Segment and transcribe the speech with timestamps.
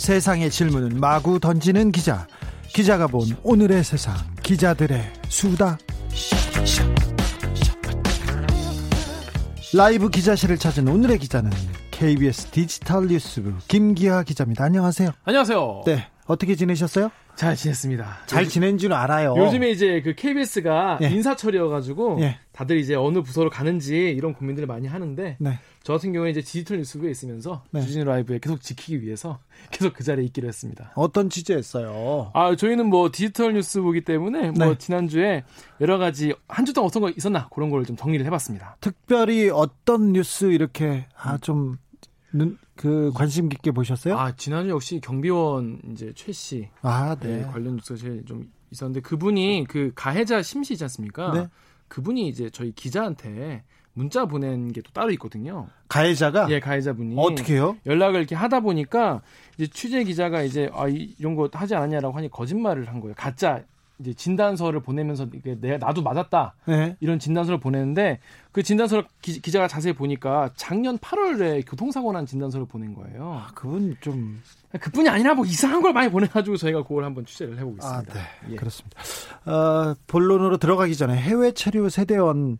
[0.00, 2.26] 세상의 질문은 마구 던지는 기자,
[2.68, 5.76] 기자가 본 오늘의 세상, 기자들의 수다.
[9.74, 11.50] 라이브 기자실을 찾은 오늘의 기자는
[11.90, 14.64] KBS 디지털 뉴스부 김기아 기자입니다.
[14.64, 15.10] 안녕하세요.
[15.24, 15.82] 안녕하세요.
[15.84, 17.10] 네, 어떻게 지내셨어요?
[17.40, 18.18] 잘 지냈습니다.
[18.26, 19.34] 잘 지낸 줄 알아요.
[19.34, 21.08] 요즘에 이제 그 KBS가 예.
[21.08, 22.36] 인사철이어가지고 예.
[22.52, 25.58] 다들 이제 어느 부서로 가는지 이런 고민들을 많이 하는데 네.
[25.82, 27.80] 저 같은 경우에 이제 디지털 뉴스부에 있으면서 네.
[27.80, 29.38] 주진우 라이브에 계속 지키기 위해서
[29.72, 30.92] 계속 그 자리에 있기로 했습니다.
[30.96, 32.30] 어떤 취재했어요?
[32.34, 34.74] 아 저희는 뭐 디지털 뉴스부기 때문에 뭐 네.
[34.76, 35.44] 지난주에
[35.80, 38.76] 여러 가지 한 주 동안 어떤 거 있었나 그런 걸 좀 정리를 해봤습니다.
[38.82, 41.78] 특별히 어떤 뉴스 이렇게 아좀
[42.76, 44.16] 그 관심 깊게 보셨어요?
[44.18, 47.42] 아 지난주 역시 경비원 이제 최씨 아, 네, 네.
[47.44, 51.32] 관련 뉴스가 제일 좀 있었는데 그분이 그 가해자 심 씨지 않습니까?
[51.32, 51.48] 네.
[51.88, 55.66] 그분이 이제 저희 기자한테 문자 보낸 게 또 따로 있거든요.
[55.88, 57.76] 가해자가 예, 가해자분이 어떻게 해요?
[57.84, 59.20] 연락을 이렇게 하다 보니까
[59.56, 63.14] 이제 취재 기자가 이제 아 이- 이런 거 하지 않았냐라고 하니 거짓말을 한 거예요.
[63.18, 63.62] 가짜
[64.00, 66.96] 이제 진단서를 보내면서 이게 내가 나도 맞았다 네.
[67.00, 68.18] 이런 진단서를 보내는데
[68.50, 73.42] 그 진단서를 기, 자가 자세히 보니까 작년 8월에 교통사고 난 진단서를 보낸 거예요.
[73.54, 74.40] 그분 좀
[74.80, 78.02] 그뿐이 아니라 뭐 이상한 걸 많이 보내가지고 저희가 그걸 한번 취재를 해보고 아.
[78.02, 78.20] 네.
[78.50, 78.56] 예.
[78.56, 79.00] 그렇습니다.
[79.44, 82.58] 어, 본론으로 들어가기 전에 해외 체류 세대원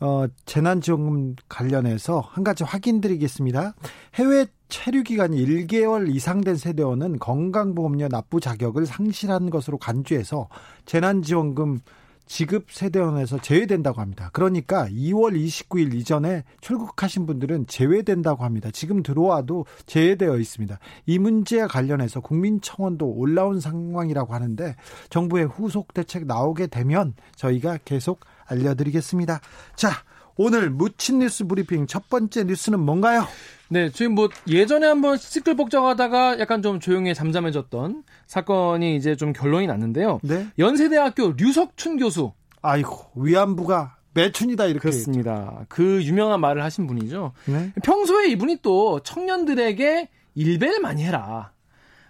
[0.00, 3.74] 어, 재난지원금 관련해서 한 가지 확인드리겠습니다.
[4.14, 10.48] 해외 체류 기간이 1개월 이상 된 세대원은 건강보험료 납부 자격을 상실한 것으로 간주해서
[10.86, 11.80] 재난지원금
[12.26, 14.30] 지급 세대원에서 제외된다고 합니다.
[14.32, 18.70] 그러니까 2월 29일 이전에 출국하신 분들은 제외된다고 합니다.
[18.72, 20.78] 지금 들어와도 제외되어 있습니다.
[21.06, 24.74] 이 문제와 관련해서 국민청원도 올라온 상황이라고 하는데
[25.10, 29.40] 정부의 후속 대책 나오게 되면 저희가 계속 알려드리겠습니다.
[29.76, 29.90] 자,
[30.36, 33.26] 오늘 묻힌 뉴스 브리핑 첫 번째 뉴스는 뭔가요?
[33.68, 40.20] 네, 지금 뭐 예전에 한번 시끌벅적하다가 약간 좀 조용히 잠잠해졌던 사건이 이제 좀 결론이 났는데요.
[40.22, 40.46] 네.
[40.58, 42.32] 연세대학교 류석춘 교수
[42.62, 44.80] 아이고, 위안부가 매춘이다 이렇게.
[44.80, 45.64] 그렇습니다.
[45.68, 47.32] 그 유명한 말을 하신 분이죠.
[47.46, 47.72] 네.
[47.82, 51.52] 평소에 이분이 또 청년들에게 일배를 많이 해라.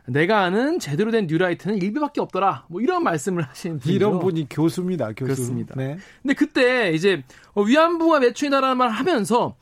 [0.06, 2.66] 내가 아는 제대로 된 뉴라이트는 일배밖에 없더라.
[2.69, 3.92] 뭐 이런 말씀을 하신 분이죠.
[3.92, 5.25] 이런 분이 교수입니다, 교수.
[5.25, 5.75] 그렇습니다.
[5.76, 5.97] 네.
[6.22, 7.22] 근데 그때 이제
[7.54, 9.56] 어, 위안부가 매춘이다라는 말을 하면서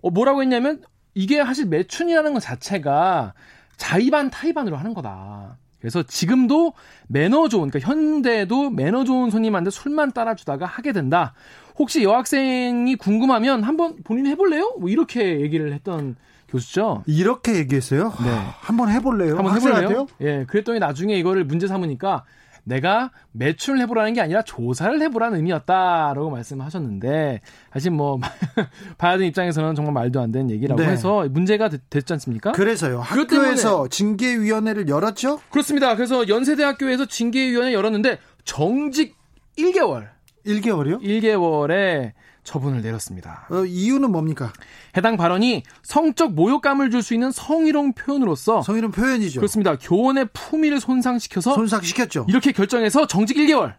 [0.00, 0.82] 어, 뭐라고 했냐면
[1.14, 3.34] 이게 사실 매춘이라는 것 자체가
[3.76, 5.58] 자의반 타의반으로 하는 거다.
[5.80, 6.74] 그래서 지금도
[7.08, 11.34] 매너 좋은, 그러니까 현대에도 매너 좋은 손님한테 술만 따라주다가 하게 된다.
[11.76, 14.76] 혹시 여학생이 궁금하면 한번 본인이 해볼래요?
[14.78, 16.14] 뭐 이렇게 얘기를 했던
[16.52, 17.02] 교수죠.
[17.06, 18.12] 이렇게 얘기했어요?
[18.22, 18.28] 네.
[18.30, 19.36] 하, 한번 해볼래요?
[19.36, 19.56] 한번?
[19.56, 20.06] 해볼래요?
[20.20, 22.24] 예, 그랬더니 나중에 이거를 문제 삼으니까
[22.64, 27.40] 내가 매출을 해보라는 게 아니라 조사를 해보라는 의미였다라고 말씀하셨는데
[27.72, 28.20] 사실 뭐
[28.98, 30.88] 되는 입장에서는 정말 말도 안 되는 얘기라고 네.
[30.90, 32.52] 해서 문제가 됐, 됐지 않습니까?
[32.52, 35.40] 그래서 그것 때문에- 학교에서 징계위원회를 열었죠?
[35.50, 35.96] 그렇습니다.
[35.96, 39.16] 그래서 연세대학교에서 징계위원회 열었는데 정직
[39.58, 40.08] 1개월,
[40.46, 41.00] 1개월이요?
[41.02, 42.12] 1개월에
[42.44, 43.46] 처분을 내렸습니다.
[43.50, 44.52] 어, 이유는 뭡니까?
[44.96, 49.40] 해당 발언이 성적 모욕감을 줄 수 있는 성희롱 표현으로서 성희롱 표현이죠.
[49.40, 49.76] 그렇습니다.
[49.76, 52.26] 교원의 품위를 손상시켜서 손상시켰죠.
[52.28, 53.74] 이렇게 결정해서 정직 1개월,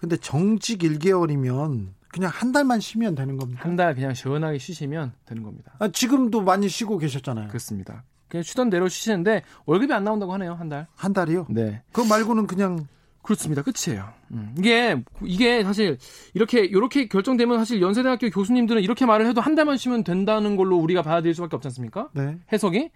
[0.00, 3.60] 근데 정직 1개월이면 그냥 한 달만 쉬면 되는 겁니다.
[3.64, 5.72] 한 달 그냥 시원하게 쉬시면 되는 겁니다.
[5.78, 7.48] 아, 지금도 많이 쉬고 계셨잖아요.
[7.48, 8.04] 그렇습니다.
[8.28, 10.86] 그냥 쉬던 대로 쉬시는데 월급이 안 나온다고 하네요, 한 달.
[10.94, 11.46] 한 달이요?
[11.50, 11.82] 네.
[11.92, 12.86] 그거 말고는 그냥
[13.22, 13.62] 그렇습니다.
[13.62, 14.08] 끝이에요.
[14.32, 14.54] 음.
[14.58, 15.96] 이게 이게 사실
[16.34, 21.02] 이렇게 이렇게 결정되면 사실 연세대학교 교수님들은 이렇게 말을 해도 한 달만 쉬면 된다는 걸로 우리가
[21.02, 22.08] 받아들일 수밖에 없지 않습니까?
[22.14, 22.36] 네.
[22.52, 22.90] 해석이.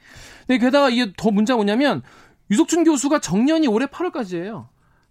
[0.47, 2.03] 근데 게다가 이게 더 문제가 뭐냐면
[2.51, 4.67] 유석춘 교수가 정년이 올해 8월까지예요.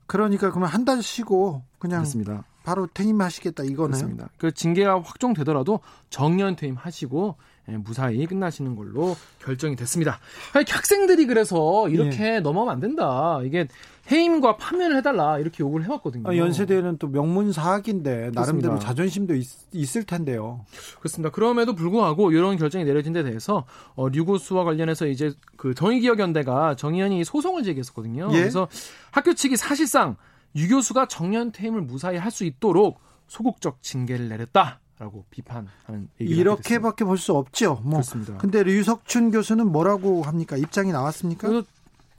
[0.07, 2.43] 그러니까 그러면 한 달 쉬고 그냥 그렇습니다.
[2.63, 3.87] 바로 퇴임하시겠다 이거네요.
[3.87, 4.29] 그렇습니다.
[4.37, 5.79] 그 징계가 확정되더라도
[6.09, 7.35] 정년 퇴임하시고
[7.69, 10.19] 예, 무사히 끝나시는 걸로 결정이 됐습니다.
[10.53, 12.39] 학생들이 그래서 이렇게 예.
[12.39, 13.39] 넘어가면 안 된다.
[13.43, 13.67] 이게
[14.11, 16.29] 해임과 파면을 해달라 이렇게 요구를 해왔거든요.
[16.29, 18.79] 아, 연세대는 또 명문 사학인데 나름대로 그렇습니다.
[18.79, 20.65] 자존심도 있, 을 텐데요.
[20.99, 21.31] 그렇습니다.
[21.31, 23.65] 그럼에도 불구하고 이런 결정이 내려진 데 대해서
[23.95, 28.29] 어, 류고수와 관련해서 이제 그 정의기억연대가 정의연이 소송을 제기했었거든요.
[28.33, 28.39] 예.
[28.41, 28.67] 그래서
[29.11, 30.15] 학교 측이 사실상
[30.55, 36.25] 유 교수가 정년 퇴임을 무사히 할 수 있도록 소극적 징계를 내렸다 라고 비판하는 얘기를 하게
[36.25, 36.41] 됐습니다.
[36.41, 37.79] 이렇게밖에 볼 수 없죠.
[37.83, 37.93] 뭐.
[37.93, 38.37] 그렇습니다.
[38.37, 40.57] 근데 류석춘 교수는 뭐라고 합니까?
[40.57, 41.63] 입장이 나왔습니까?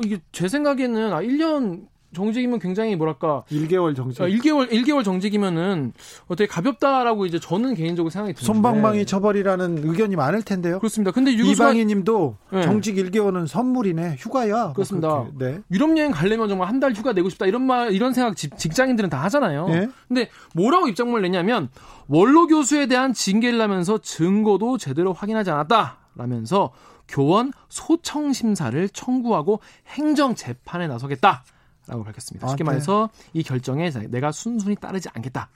[0.05, 4.23] 이게 제 생각에는 아 1년 정직이면 굉장히 뭐랄까 1개월 정직.
[4.23, 5.93] 아, 1개월 1개월 정직이면은
[6.29, 10.79] 어떻게 가볍다라고 이제 저는 개인적으로 생각이 드는데 손방망이 처벌이라는 의견이 많을 텐데요.
[10.79, 11.11] 그렇습니다.
[11.11, 12.63] 근데 이방희님도 네.
[12.63, 14.73] 정직 1개월은 선물이네, 휴가야.
[14.73, 15.09] 그렇습니다.
[15.09, 15.57] 뭐 그렇게.
[15.57, 15.63] 네.
[15.73, 19.11] 유럽 여행 가려면 정말 한 달 휴가 내고 싶다 이런 말 이런 생각 직- 직장인들은
[19.11, 19.69] 다 하잖아요.
[19.69, 19.89] 네.
[20.09, 21.69] 근데 뭐라고 입장문을 내냐면
[22.07, 26.71] 원로 교수에 대한 징계를 하면서 증거도 제대로 확인하지 않았다라면서
[27.09, 31.45] 교원 소청 심사를 청구하고 행정 재판에 나서겠다
[31.87, 32.47] 라고 밝혔습니다.
[32.47, 32.67] 아, 쉽게 네.
[32.71, 35.49] 말해서 이 결정에 내가 순순히 따르지 않겠다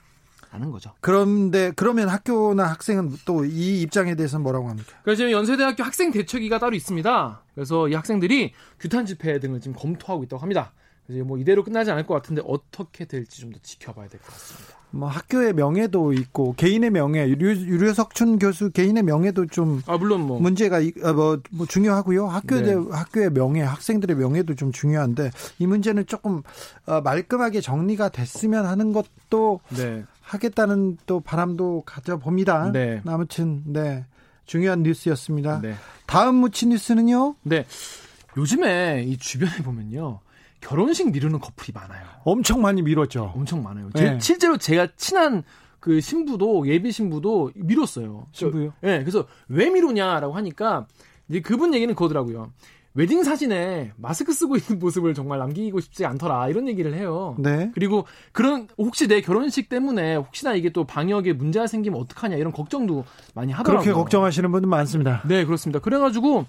[0.51, 0.93] 라는 거죠.
[1.01, 4.97] 그런데 그러면 학교나 학생은 또 이 입장에 대해서는 뭐라고 합니까?
[5.03, 7.41] 그래서 지금 연세대학교 학생 대책위가 따로 있습니다.
[7.55, 10.73] 그래서 이 학생들이 규탄 집회 등을 지금 검토하고 있다고 합니다.
[11.07, 14.75] 그래서 뭐 이대로 끝나지 않을 것 같은데 어떻게 될지 좀 더 지켜봐야 될 것 같습니다.
[14.93, 20.39] 뭐 학교의 명예도 있고 개인의 명예, 유료, 유료석춘 교수 개인의 명예도 좀 아 물론 뭐
[20.39, 22.27] 문제가 이- 어, 뭐, 뭐 중요하고요.
[22.27, 22.73] 학교의 네.
[22.91, 26.41] 학교의 명예, 학생들의 명예도 좀 중요한데 이 문제는 조금
[26.85, 30.03] 어, 말끔하게 정리가 됐으면 하는 것도 네.
[30.21, 32.71] 하겠다는 또 바람도 가져봅니다.
[32.71, 33.01] 네.
[33.05, 34.05] 아무튼 네
[34.45, 35.61] 중요한 뉴스였습니다.
[35.61, 35.75] 네.
[36.05, 37.35] 다음 무치 뉴스는요.
[37.43, 37.65] 네.
[38.37, 40.19] 요즘에 이 주변에 보면요.
[40.61, 42.05] 결혼식 미루는 커플이 많아요.
[42.23, 43.33] 엄청 많이 미뤘죠.
[43.35, 43.89] 엄청 많아요.
[43.93, 43.99] 네.
[44.13, 45.43] 제- 실제로 제가 친한
[45.79, 48.27] 그 신부도 예비 신부도 미뤘어요.
[48.31, 48.73] 신부요?
[48.83, 48.99] 예.
[48.99, 50.85] 그래서 왜 미루냐라고 하니까
[51.27, 52.51] 이제 그분 얘기는 그거더라고요.
[52.93, 57.37] 웨딩 사진에 마스크 쓰고 있는 모습을 정말 남기고 싶지 않더라 이런 얘기를 해요.
[57.39, 57.71] 네.
[57.73, 63.05] 그리고 그런 혹시 내 결혼식 때문에 혹시나 이게 또 방역에 문제가 생기면 어떡하냐 이런 걱정도
[63.33, 63.83] 많이 하더라고요.
[63.85, 65.23] 그렇게 걱정하시는 분들 많습니다.
[65.25, 65.79] 네, 그렇습니다.
[65.79, 66.45] 그래가지고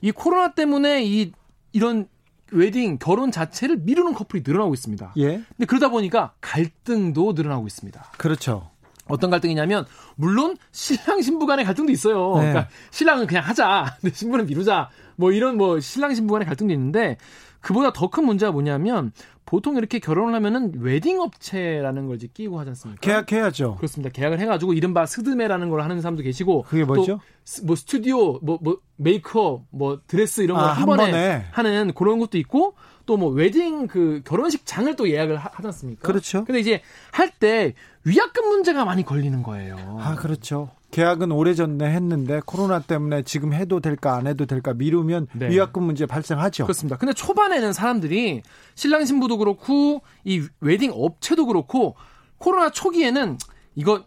[0.00, 1.30] 이 코로나 때문에 이
[1.72, 2.08] 이런
[2.52, 5.14] 웨딩 결혼 자체를 미루는 커플이 늘어나고 있습니다.
[5.18, 8.12] 예, 근데 그러다 보니까 갈등도 늘어나고 있습니다.
[8.16, 8.70] 그렇죠.
[9.08, 9.86] 어떤 갈등이냐면
[10.16, 12.34] 물론 신랑 신부 간의 갈등도 있어요.
[12.36, 12.40] 네.
[12.52, 14.90] 그러니까 신랑은 그냥 하자, 근데 신부는 미루자.
[15.16, 17.16] 뭐 이런 뭐 신랑 신부 간의 갈등도 있는데
[17.60, 19.12] 그보다 더 큰 문제가 뭐냐면
[19.44, 23.00] 보통 이렇게 결혼을 하면은 웨딩 업체라는 걸 이제 끼고 하지 않습니까?
[23.00, 23.76] 계약해야죠.
[23.76, 24.10] 그렇습니다.
[24.12, 27.20] 계약을 해가지고 이른바 스드메라는 걸 하는 사람도 계시고 그게 뭐죠?
[27.64, 31.44] 뭐 스튜디오, 뭐, 뭐 메이크업, 뭐 드레스 이런 거 아, 한 번에, 번에.
[31.52, 32.74] 하는 그런 것도 있고
[33.06, 36.06] 또 뭐 웨딩 그 결혼식 장을 또 예약을 하, 지 않습니까?
[36.06, 36.44] 그렇죠.
[36.44, 36.82] 근데 이제
[37.12, 37.74] 할 때
[38.04, 39.98] 위약금 문제가 많이 걸리는 거예요.
[40.00, 40.70] 아, 그렇죠.
[40.92, 45.48] 계약은 오래전에 했는데 코로나 때문에 지금 해도 될까 안 해도 될까 미루면 네.
[45.50, 46.64] 위약금 문제 발생하죠.
[46.64, 46.96] 그렇습니다.
[46.96, 48.42] 근데 초반에는 사람들이
[48.74, 51.96] 신랑 신부도 그렇고 이 웨딩 업체도 그렇고
[52.38, 53.38] 코로나 초기에는
[53.74, 54.04] 이거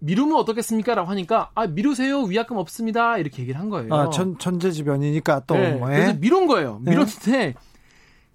[0.00, 3.94] 미루면 어떻겠습니까 라고 하니까 아 미루세요 위약금 없습니다 이렇게 얘기를 한 거예요.
[3.94, 6.14] 아, 천, 천재지변이니까 또 네, 뭐, 그래서 예?
[6.14, 6.80] 미룬 거예요.
[6.82, 6.90] 네.
[6.90, 7.54] 미뤘는데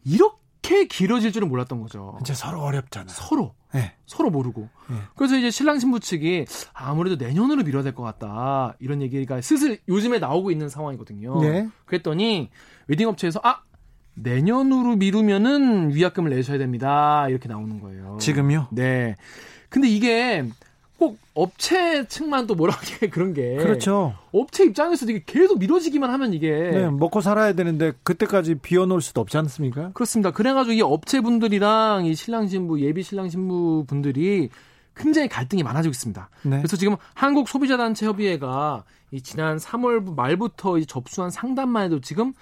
[0.08, 2.18] 이렇게 길어질 줄은 몰랐던 거죠.
[2.22, 3.08] 이제 서로 어렵잖아.
[3.10, 3.94] 서로 예.
[4.06, 4.70] 서로 모르고.
[4.90, 4.96] 네.
[5.16, 8.76] 그래서 이제 신랑 신부 측이 아무래도 내년으로 미뤄야 될 것 같다.
[8.80, 11.42] 이런 얘기가 슬슬 요즘에 나오고 있는 상황이거든요.
[11.42, 11.68] 네.
[11.86, 12.50] 그랬더니
[12.88, 13.62] 웨딩 업체에서 아
[14.16, 17.28] 내년으로 미루면은 위약금을 내셔야 됩니다.
[17.30, 18.18] 이렇게 나오는 거예요.
[18.20, 18.68] 지금요?
[18.72, 19.16] 네.
[19.70, 20.46] 근데 이게
[20.98, 24.16] 꼭 업체 측만 또 뭐라 하게 그런 게 그렇죠.
[24.32, 29.38] 업체 입장에서도 이게 계속 미뤄지기만 하면 이게 네, 먹고 살아야 되는데 그때까지 비워놓을 수도 없지
[29.38, 29.92] 않습니까?
[29.94, 30.32] 그렇습니다.
[30.32, 34.50] 그래가지고 이 업체분들이랑 이 신랑 신부 예비 신랑 신부 분들이
[34.96, 36.30] 굉장히 갈등이 많아지고 있습니다.
[36.44, 36.58] 네.
[36.58, 42.34] 그래서 지금 한국 소비자 단체 협의회가 이 지난 3월 말부터 이 접수한 상담만 해도 지금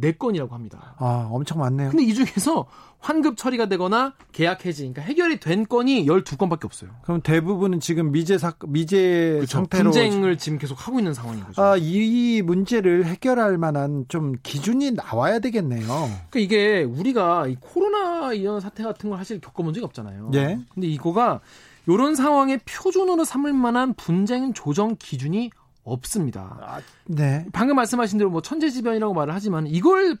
[0.00, 0.94] 174건이라고 합니다.
[0.98, 1.90] 아, 엄청 많네요.
[1.90, 2.66] 근데 이 중에서
[2.98, 6.90] 환급 처리가 되거나 계약 해지, 그러니까 해결이 된 건이 12건밖에 없어요.
[7.02, 9.46] 그럼 대부분은 지금 미제 사 미제 그렇죠.
[9.46, 11.62] 상태로 분쟁을 지금 계속 하고 있는 상황인 거죠.
[11.62, 15.86] 아, 이 문제를 해결할 만한 좀 기준이 나와야 되겠네요.
[15.86, 20.30] 그러니까 이게 우리가 이 코로나 이런 사태 같은 걸 사실 겪어본 적이 없잖아요.
[20.34, 20.58] 예.
[20.74, 21.40] 근데 이거가
[21.86, 25.50] 이런 상황에 표준으로 삼을 만한 분쟁 조정 기준이
[25.84, 26.80] 없습니다.
[27.06, 27.46] 네.
[27.52, 30.16] 방금 말씀하신 대로 뭐 천재지변이라고 말을 하지만 이걸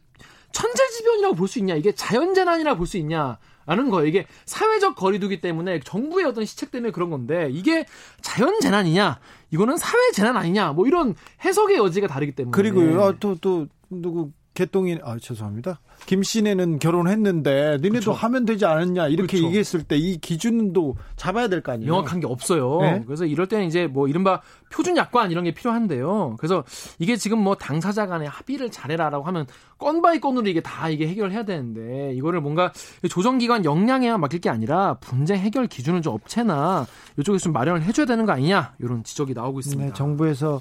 [0.52, 1.74] 천재지변이라고 볼 수 있냐?
[1.74, 3.38] 이게 자연재난이라고 볼 수 있냐?
[3.66, 4.06] 라는 거예요.
[4.08, 7.86] 이게 사회적 거리두기 때문에 정부의 어떤 시책 때문에 그런 건데 이게
[8.20, 9.20] 자연재난이냐?
[9.52, 10.72] 이거는 사회재난 아니냐?
[10.72, 11.14] 뭐 이런
[11.44, 12.54] 해석의 여지가 다르기 때문에.
[12.54, 15.78] 그리고요, 아, 또, 또, 누구, 개똥이, 아, 죄송합니다.
[16.06, 18.12] 김 씨네는 결혼했는데, 니네도 그쵸.
[18.12, 19.46] 하면 되지 않았냐, 이렇게 그쵸.
[19.46, 21.90] 얘기했을 때 이 기준도 잡아야 될 거 아니에요?
[21.92, 22.78] 명확한 게 없어요.
[22.80, 23.02] 네?
[23.06, 24.40] 그래서 이럴 때는 이제 뭐 이른바
[24.72, 26.36] 표준 약관 이런 게 필요한데요.
[26.38, 26.64] 그래서
[26.98, 29.46] 이게 지금 뭐 당사자 간에 합의를 잘해라라고 하면
[29.78, 32.72] 건 by 건으로 이게 다 이게 해결해야 되는데 이거를 뭔가
[33.08, 36.86] 조정기관 역량에만 맡길 게 아니라 분쟁 해결 기준을 좀 업체나
[37.18, 39.86] 이쪽에서 좀 마련을 해줘야 되는 거 아니냐 이런 지적이 나오고 있습니다.
[39.86, 40.60] 네, 정부에서 어,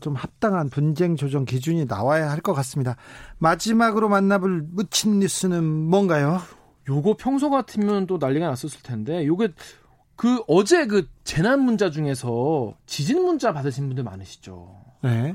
[0.00, 2.96] 좀 합당한 분쟁 조정 기준이 나와야 할 것 같습니다.
[3.38, 6.40] 마지막으로 만나볼 묻힌 뉴스는 뭔가요?
[6.88, 9.48] 요거 평소 같으면 또 난리가 났었을 텐데 요게
[10.16, 14.74] 그 어제 그 재난 문자 중에서 지진 문자 받으신 분들 많으시죠.
[15.02, 15.34] 네.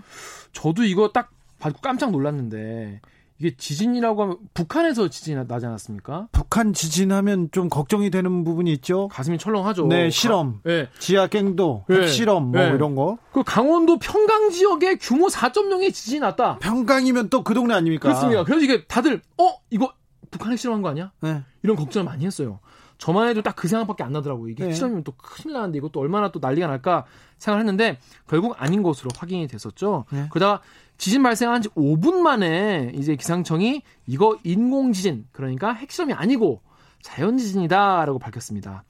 [0.52, 3.02] 저도 이거 딱 받고 깜짝 놀랐는데
[3.38, 6.30] 이게 지진이라고 하면 북한에서 지진이 나지 않았습니까?
[6.32, 9.10] 북한 지진하면 좀 걱정이 되는 부분이 있죠.
[9.10, 9.88] 가슴이 철렁하죠.
[9.88, 10.88] 네, 실험, 가, 네.
[11.00, 12.01] 지하 갱도, 네.
[12.04, 12.70] 핵실험 뭐 네.
[12.74, 13.18] 이런 거.
[13.34, 16.60] 그 강원도 평강 지역에 규모 4.0의 지진이 났다.
[16.60, 18.08] 평강이면 또 그 동네 아닙니까?
[18.08, 18.44] 그렇습니다.
[18.46, 19.92] 그래서 이게 다들 어 이거
[20.32, 21.12] 북한 핵실험한 거 아니야?
[21.22, 21.44] 네.
[21.62, 22.60] 이런 걱정을 많이 했어요.
[22.98, 24.50] 저만 해도 딱 그 생각밖에 안 나더라고요.
[24.50, 24.70] 이게 네.
[24.70, 27.06] 핵실험이면 또 큰일 나는데 이것도 얼마나 또 난리가 날까
[27.38, 30.06] 생각했는데 결국 아닌 것으로 확인이 됐었죠.
[30.12, 30.27] 네.
[30.32, 30.62] 그러다가
[30.98, 36.62] 지진 발생한 지 5분 만에 이제 기상청이 이거 인공 지진 그러니까 핵실험이 아니고
[37.02, 38.84] 자연 지진이다라고 밝혔습니다.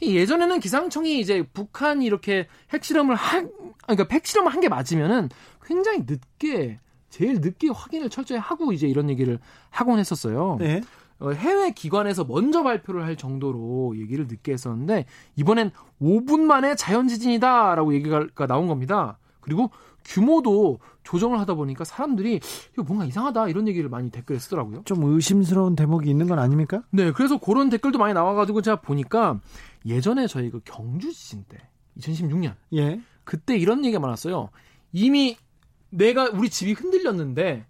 [0.00, 3.50] 예전에는 기상청이 이제 북한이 이렇게 핵실험을 한
[3.86, 5.28] 그러니까 핵실험을 한 게 맞으면은
[5.64, 6.78] 굉장히 늦게
[7.10, 9.38] 제일 늦게 확인을 철저히 하고 이제 이런 얘기를
[9.70, 10.56] 하곤 했었어요.
[10.60, 10.80] 네.
[11.20, 17.92] 어, 해외 기관에서 먼저 발표를 할 정도로 얘기를 늦게 했었는데 이번엔 5분 만에 자연 지진이다라고
[17.94, 19.18] 얘기가 나온 겁니다.
[19.40, 19.70] 그리고
[20.08, 22.40] 규모도 조정을 하다 보니까 사람들이
[22.72, 24.82] 이거 뭔가 이상하다 이런 얘기를 많이 댓글에 쓰더라고요.
[24.84, 26.82] 좀 의심스러운 대목이 있는 건 아닙니까?
[26.90, 29.40] 네, 그래서 그런 댓글도 많이 나와가지고 제가 보니까
[29.86, 31.58] 예전에 저희 그 경주 지진 때
[31.98, 34.48] 2016년 예 그때 이런 얘기가 많았어요.
[34.92, 35.36] 이미
[35.90, 37.66] 내가 우리 집이 흔들렸는데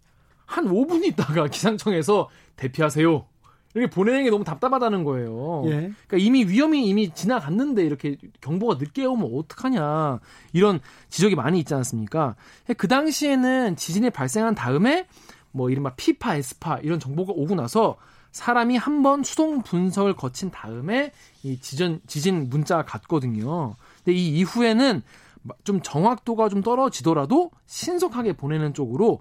[0.46, 3.26] 한 5분 있다가 기상청에서 대피하세요.
[3.74, 5.62] 이렇게 보내는 게 너무 답답하다는 거예요.
[5.66, 5.70] 예.
[6.06, 10.20] 그러니까 이미 위험이 이미 지나갔는데 이렇게 경보가 늦게 오면 어떡하냐
[10.52, 12.34] 이런 지적이 많이 있지 않습니까?
[12.76, 15.06] 그 당시에는 지진이 발생한 다음에
[15.52, 17.96] 뭐 이른바 피파, 에스파 이런 정보가 오고 나서
[18.32, 23.74] 사람이 한 번 수동 분석을 거친 다음에 이 지진 지진 문자가 갔거든요.
[24.04, 25.02] 근데 이 이후에는
[25.64, 29.20] 좀 정확도가 좀 떨어지더라도 신속하게 보내는 쪽으로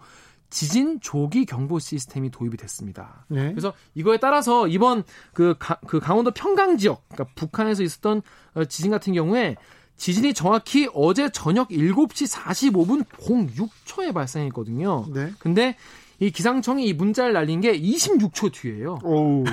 [0.49, 3.25] 지진 조기 경보 시스템이 도입이 됐습니다.
[3.27, 3.51] 네.
[3.51, 8.21] 그래서 이거에 따라서 이번 그, 가, 그 강원도 평강 지역, 그러니까 북한에서 있었던
[8.55, 9.55] 어, 지진 같은 경우에
[9.97, 15.05] 지진이 정확히 어제 저녁 7시 45분 06초에 발생했거든요.
[15.13, 15.31] 네.
[15.39, 15.75] 근데
[16.19, 18.99] 이 기상청이 이 문자를 날린 게 26초 뒤에요.
[19.03, 19.43] 오.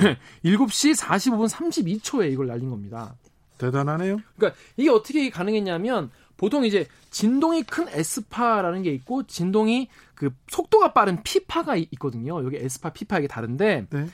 [0.45, 3.15] 7시 45분 32초에 이걸 날린 겁니다.
[3.59, 4.19] 대단하네요.
[4.37, 11.23] 그러니까 이게 어떻게 가능했냐면 보통 이제 진동이 큰 에스파라는 게 있고 진동이 그 속도가 빠른
[11.23, 12.45] 피파가 있거든요.
[12.45, 14.07] 여기 에스파, 피파 이게 다른데 네.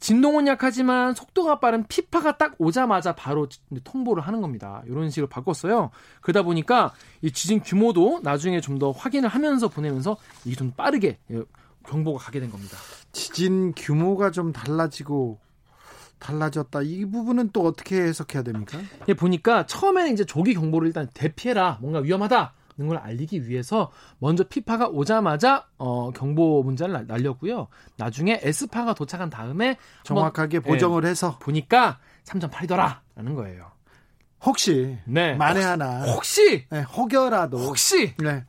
[0.00, 3.48] 진동은 약하지만 속도가 빠른 피파가 딱 오자마자 바로
[3.82, 4.82] 통보를 하는 겁니다.
[4.86, 5.90] 이런 식으로 바꿨어요.
[6.20, 11.18] 그러다 보니까 이 지진 규모도 나중에 좀 더 확인을 하면서 보내면서 이게 좀 빠르게
[11.88, 12.76] 경보가 가게 된 겁니다.
[13.10, 15.40] 지진 규모가 좀 달라지고
[16.20, 16.82] 달라졌다.
[16.82, 18.78] 이 부분은 또 어떻게 해석해야 됩니까?
[19.08, 21.78] 예, 보니까 처음에는 이제 조기 경보를 일단 대피해라.
[21.80, 22.52] 뭔가 위험하다.
[22.86, 27.66] 걸 알리기 위해서 먼저 피파가 오자마자 어, 경보 문자를 날렸고요.
[27.96, 33.72] 나중에 S파가 도착한 다음에 정확하게 한번, 보정을 예, 해서 보니까 3.8이더라라는 거예요.
[34.44, 35.34] 혹시 네.
[35.34, 38.44] 만에 하나 혹시 네, 혹여라도 혹시 네.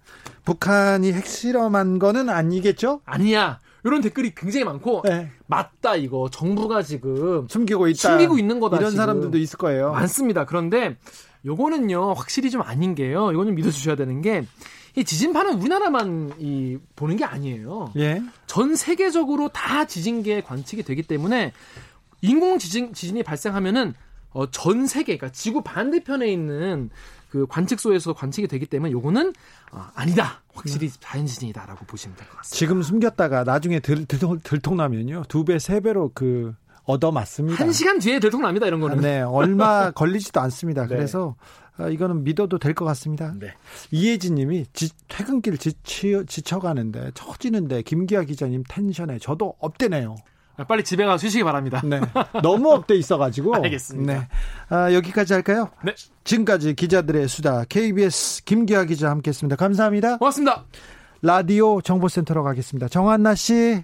[0.45, 3.01] 북한이 핵실험한 거는 아니겠죠?
[3.05, 3.59] 아니야.
[3.83, 5.31] 이런 댓글이 굉장히 많고 네.
[5.48, 9.01] 맞다 이거 정부가 지금 숨기고 있다 숨기고 있는 거다 이런 지금.
[9.03, 9.91] 사람들도 있을 거예요.
[9.93, 10.45] 많습니다.
[10.45, 10.98] 그런데
[11.46, 13.31] 요거는요 확실히 좀 아닌 게요.
[13.31, 14.46] 이거는 믿어주셔야 되는 게
[14.96, 17.93] 이 지진파는 우리나라만 이 보는 게 아니에요.
[17.98, 18.22] 예.
[18.48, 21.53] 전 세계적으로 다 지진계에 관측이 되기 때문에
[22.22, 23.93] 인공 지진 지진이 발생하면은
[24.31, 26.89] 어, 전 세계, 그러니까 지구 반대편에 있는
[27.29, 29.34] 그 관측소에서 관측이 되기 때문에 요거는
[29.72, 30.41] 어, 아니다.
[30.53, 30.91] 확실히 음.
[31.00, 32.58] 자연지진이다라고 보시면 될 것 같습니다.
[32.58, 35.24] 지금 숨겼다가 나중에 들, 들, 들통나면요.
[35.29, 36.53] 두 배, 세 배로 그
[36.89, 37.63] 얻어맞습니다.
[37.63, 38.65] 한 시간 뒤에 들통납니다.
[38.67, 38.98] 이런 거는.
[39.00, 39.22] 네.
[39.22, 40.84] 얼마 걸리지도 않습니다.
[40.84, 40.88] 네.
[40.96, 41.36] 그래서
[41.77, 43.34] 어, 이거는 믿어도 될 것 같습니다.
[43.39, 43.53] 네.
[43.91, 50.15] 이혜진 님이 지, 퇴근길 지치, 지쳐가는데 처지는데 김기아 기자님 텐션에 저도 업되네요.
[50.58, 51.81] 아, 빨리 집에 가서 쉬시기 바랍니다.
[51.86, 52.01] 네.
[52.43, 53.55] 너무 up돼 있어가지고.
[53.63, 54.13] 알겠습니다.
[54.13, 54.27] 네.
[54.67, 55.69] 아, 여기까지 할까요?
[55.86, 55.93] 네.
[56.25, 59.55] 지금까지 기자들의 수다 KBS 김기화 기자 함께했습니다.
[59.55, 60.17] 감사합니다.
[60.17, 60.65] 고맙습니다.
[61.22, 62.88] 라디오 정보센터로 가겠습니다.
[62.89, 63.84] 정한나 씨.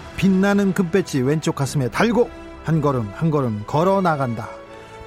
[0.21, 2.29] 빛나는 금배지 왼쪽 가슴에 달고
[2.63, 4.49] 한 걸음 한 걸음 걸어 나간다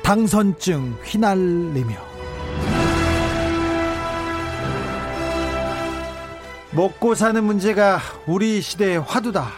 [0.02, 1.94] 당선증 휘날리며
[6.72, 9.50] 먹고 사는 문제가 우리 시대의 화두다.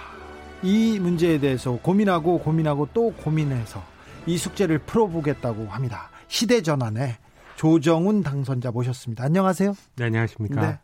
[0.63, 3.83] 이 문제에 대해서 고민하고 고민하고 또 고민해서
[4.27, 6.11] 이 숙제를 풀어보겠다고 합니다.
[6.29, 7.17] 시대 전환에
[7.55, 9.25] 조정훈 당선자 모셨습니다.
[9.25, 9.75] 안녕하세요.
[9.97, 10.61] 네, 안녕하십니까.
[10.61, 10.79] 네.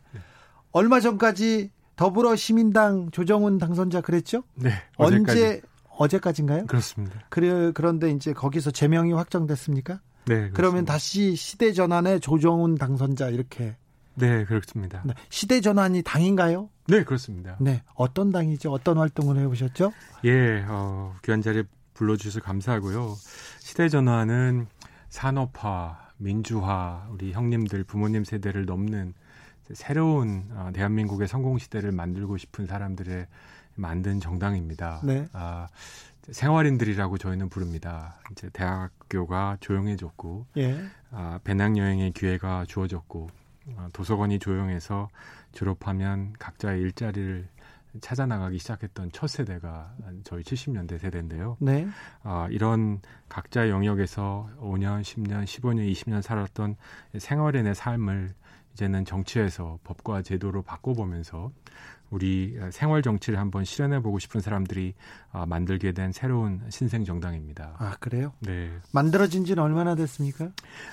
[0.71, 4.43] 얼마 전까지 더불어 시민당 조정훈 당선자 그랬죠?
[4.55, 4.71] 네.
[4.97, 5.43] 어제까지.
[5.43, 5.61] 언제
[5.97, 6.65] 어제까지인가요?
[6.65, 7.19] 그렇습니다.
[7.29, 9.95] 그래 그런데 이제 거기서 제명이 확정됐습니까?
[10.25, 10.35] 네.
[10.35, 10.57] 그렇습니다.
[10.57, 13.75] 그러면 다시 시대 전환의 조정훈 당선자 이렇게
[14.15, 15.01] 네, 그렇습니다.
[15.05, 15.13] 네.
[15.29, 16.69] 시대 전환이 당인가요?
[16.87, 17.57] 네, 그렇습니다.
[17.59, 17.83] 네.
[17.95, 18.71] 어떤 당이죠?
[18.71, 19.91] 어떤 활동을 해 보셨죠?
[20.25, 23.15] 예, 어, 귀한 자리에 불러 주셔서 감사하고요.
[23.59, 24.67] 시대 전환은
[25.09, 29.13] 산업화, 민주화, 우리 형님들, 부모님 세대를 넘는
[29.73, 33.27] 새로운 어, 대한민국의 성공 시대를 만들고 싶은 사람들의
[33.75, 35.01] 만든 정당입니다.
[35.03, 35.27] 네.
[35.33, 35.67] 아,
[36.31, 38.19] 생활인들이라고 저희는 부릅니다.
[38.31, 40.79] 이제 대학교가 조용해졌고, 예.
[41.11, 43.29] 아, 배낭여행의 기회가 주어졌고,
[43.77, 45.09] 아, 도서관이 조용해서
[45.51, 47.47] 졸업하면 각자의 일자리를
[48.01, 49.93] 찾아 나가기 시작했던 첫 세대가
[50.23, 51.57] 저희 70년대 세대인데요.
[51.59, 51.87] 네.
[52.23, 56.75] 아, 이런 각자의 영역에서 5년, 10년, 15년, 20년 살았던
[57.17, 58.33] 생활인의 삶을
[58.73, 61.51] 이제는 정치에서 법과 제도로 바꿔보면서
[62.09, 64.93] 우리 생활 정치를 한번 실현해 보고 싶은 사람들이
[65.31, 67.75] 아, 만들게 된 새로운 신생 정당입니다.
[67.79, 68.33] 아 그래요?
[68.39, 68.71] 네.
[68.91, 70.51] 만들어진 지는 얼마나 됐습니까?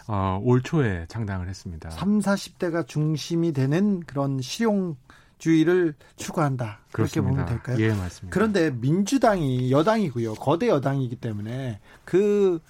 [0.09, 1.91] 어, 올 초에 창당을 했습니다.
[1.91, 4.97] 3, 40대가 중심이 되는 그런 실용
[5.37, 6.81] 주의를 추구한다.
[6.93, 7.21] 그렇게.
[7.21, 7.77] 보면 될까요?
[7.81, 8.33] 예, 맞습니다.
[8.33, 10.35] 그런데 민주당이 여당이고요.
[10.35, 12.61] 거대 여당이기 때문에 그,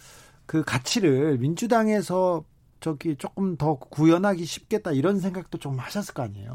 [0.46, 2.44] 그 가치를 민주당에서
[2.80, 6.54] 저기 조금 더 구현하기 쉽겠다 이런 생각도 좀 하셨을 거 아니에요.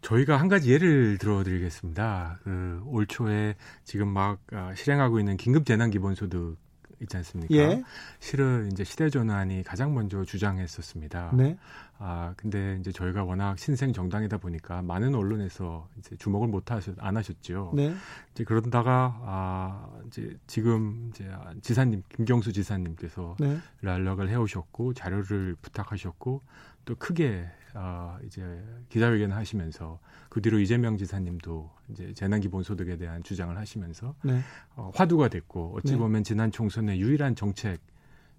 [0.00, 2.40] 저희가 한 가지 예를 들어드리겠습니다.
[2.44, 6.58] 그 올 초에 지금 막 아, 실행하고 있는 긴급 재난 기본소득
[7.04, 7.54] 있지 않습니까?
[7.54, 7.82] 예.
[8.20, 11.32] 실은 이제 시대 전환이 가장 먼저 주장했었습니다.
[11.34, 11.56] 네.
[11.98, 17.16] 아 근데 이제 저희가 워낙 신생 정당이다 보니까 많은 언론에서 이제 주목을 못 하셨 안
[17.16, 17.72] 하셨죠.
[17.74, 17.94] 네.
[18.32, 21.30] 이제 그러다가 아 이제 지금 이제
[21.62, 23.58] 지사님 김경수 지사님께서 네.
[23.82, 26.42] 연락을 해오셨고 자료를 부탁하셨고
[26.84, 28.42] 또 크게 어, 이제
[28.88, 34.40] 기자회견을 하시면서 그 뒤로 이재명 지사님도 이제 재난기본소득에 대한 주장을 하시면서 네.
[34.76, 35.98] 어, 화두가 됐고 어찌 네.
[35.98, 37.80] 보면 지난 총선의 유일한 정책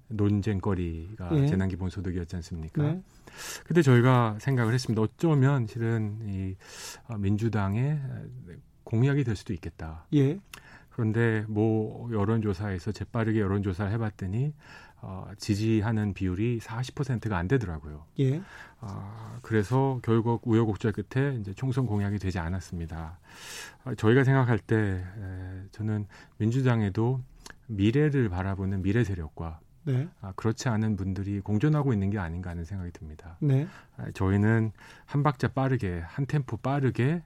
[0.07, 1.47] 논쟁거리가 네.
[1.47, 2.83] 재난기본소득이었지 않습니까?
[2.83, 3.01] 네.
[3.65, 5.01] 근데 저희가 생각을 했습니다.
[5.01, 6.55] 어쩌면 실은 이
[7.07, 7.99] 어, 민주당의
[8.83, 10.05] 공약이 될 수도 있겠다.
[10.13, 10.39] 예.
[10.91, 14.53] 그런데 뭐 여론조사에서 재빠르게 여론조사를 해봤더니
[15.07, 18.05] 어, 지지하는 비율이 40%가 안 되더라고요.
[18.19, 18.41] 예.
[18.81, 23.19] 어, 그래서 결국 우여곡절 끝에 이제 총선 공약이 되지 않았습니다.
[23.83, 27.21] 어, 저희가 생각할 때 에, 저는 민주당에도
[27.67, 30.09] 미래를 바라보는 미래 세력과 네.
[30.21, 33.37] 아, 그렇지 않은 분들이 공존하고 있는 게 아닌가 하는 생각이 듭니다.
[33.39, 33.67] 네.
[33.97, 34.71] 아, 저희는
[35.05, 37.21] 한 박자 빠르게 한 템포 빠르게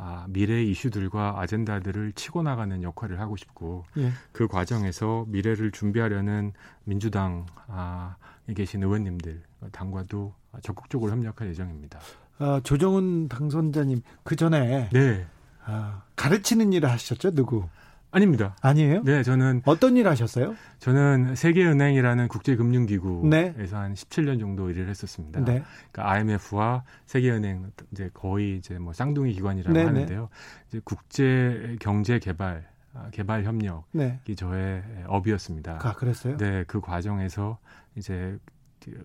[0.00, 4.12] 아, 미래 이슈들과 아젠다들을 치고 나가는 역할을 하고 싶고 예.
[4.30, 6.52] 그 과정에서 미래를 준비하려는
[6.84, 8.14] 민주당에
[8.54, 10.32] 계신 의원님들 당과도
[10.62, 11.98] 적극적으로 협력할 예정입니다.
[12.38, 15.26] 아, 조정훈 당선자님 그 전에 네.
[15.64, 17.68] 아, 가르치는 일을 하셨죠 누구?
[18.10, 18.56] 아닙니다.
[18.62, 19.02] 아니에요?
[19.04, 20.54] 네, 저는 어떤 일 하셨어요?
[20.78, 23.54] 저는 세계은행이라는 국제금융기구에서 네.
[23.70, 25.40] 한 17년 정도 일을 했었습니다.
[25.40, 25.62] 네.
[25.92, 29.86] 그러니까 IMF와 세계은행 이제 거의 이제 뭐 쌍둥이 기관이라고 네, 네.
[29.86, 30.28] 하는데요.
[30.68, 34.20] 이제 국제 경제 개발 아, 개발 협력이 네.
[34.36, 35.78] 저의 업이었습니다.
[35.82, 36.36] 아, 그랬어요?
[36.38, 37.58] 네, 그 과정에서
[37.94, 38.38] 이제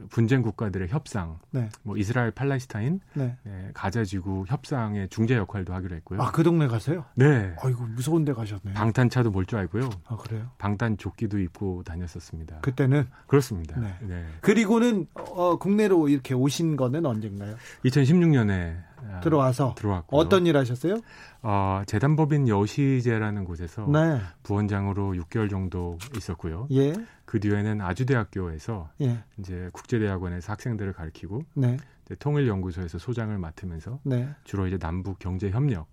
[0.09, 1.69] 분쟁 국가들의 협상, 네.
[1.83, 3.35] 뭐 이스라엘 팔레스타인, 네.
[3.43, 6.21] 네, 가자지구 협상의 중재 역할도 하기로 했고요.
[6.21, 7.05] 아, 그 동네 가세요?
[7.15, 7.55] 네.
[7.61, 8.73] 아이고 무서운데 가셨네.
[8.73, 9.89] 방탄차도 몰 줄 알고요.
[10.07, 10.49] 아 그래요?
[10.57, 12.59] 방탄 조끼도 입고 다녔었습니다.
[12.61, 13.79] 그때는 그렇습니다.
[13.79, 13.93] 네.
[14.01, 14.25] 네.
[14.41, 17.55] 그리고는 어, 국내로 이렇게 오신 거는 언젠가요?
[17.85, 20.99] 2016년에 아, 들어와서 들어왔고 어떤 일 하셨어요?
[21.41, 24.19] 어, 재단법인 여시제라는 곳에서 네.
[24.43, 26.67] 부원장으로 6개월 정도 있었고요.
[26.71, 26.93] 예.
[27.25, 29.23] 그 뒤에는 아주대학교에서 예.
[29.39, 31.77] 이제 국제대학원에서 학생들을 가르치고 네.
[32.19, 34.29] 통일연구소에서 소장을 맡으면서 네.
[34.43, 35.87] 주로 이제 남북 경제 협력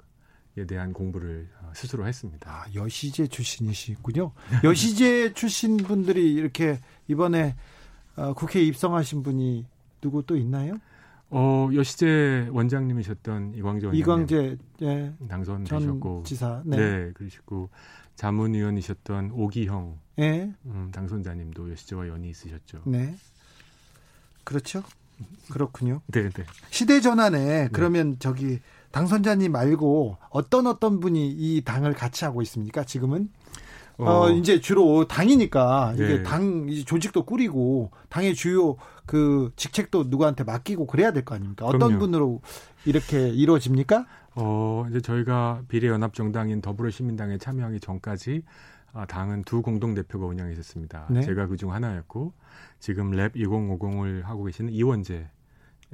[0.58, 2.50] 에 대한 공부를 어, 스스로 했습니다.
[2.50, 4.32] 아, 여시제 출신이시군요.
[4.64, 7.54] 여시제 출신 분들이 이렇게 이번에
[8.16, 9.64] 어, 국회에 입성하신 분이
[10.00, 10.74] 누구 또 있나요?
[11.30, 13.94] 어, 여시제 원장님이셨던 이광재 원장님.
[14.00, 15.14] 이광재 예.
[15.28, 16.62] 당선되셨고 지사.
[16.64, 16.76] 네.
[16.76, 17.12] 네.
[17.14, 17.70] 그러시고
[18.16, 20.52] 자문위원이셨던 오기형 예.
[20.66, 22.82] 음, 당선자님도 여시제와 연이 있으셨죠.
[22.84, 23.14] 네.
[24.44, 24.82] 그렇죠.
[25.50, 26.00] 그렇군요.
[26.08, 26.44] 네, 네.
[26.70, 27.68] 시대 전환에 네.
[27.72, 28.16] 그러면 네.
[28.18, 32.84] 저기 당선자님 말고 어떤 어떤 분이 이 당을 같이 하고 있습니까?
[32.84, 33.30] 지금은?
[34.00, 36.22] 어, 어 이제 주로 당이니까 이게 네.
[36.22, 41.66] 당 이제 조직도 꾸리고 당의 주요 그 직책도 누구한테 맡기고 그래야 될 거 아닙니까?
[41.66, 41.98] 어떤 그럼요.
[41.98, 42.40] 분으로
[42.84, 44.06] 이렇게 이루어집니까?
[44.36, 48.42] 어, 이제 저희가 비례연합정당인 더불어시민당에 참여하기 전까지
[48.92, 51.06] 아, 당은 두 공동대표가 운영해 있었습니다.
[51.10, 51.20] 네.
[51.22, 52.32] 제가 그중 하나였고,
[52.80, 55.28] 지금 랩 2050을 하고 계시는 이원재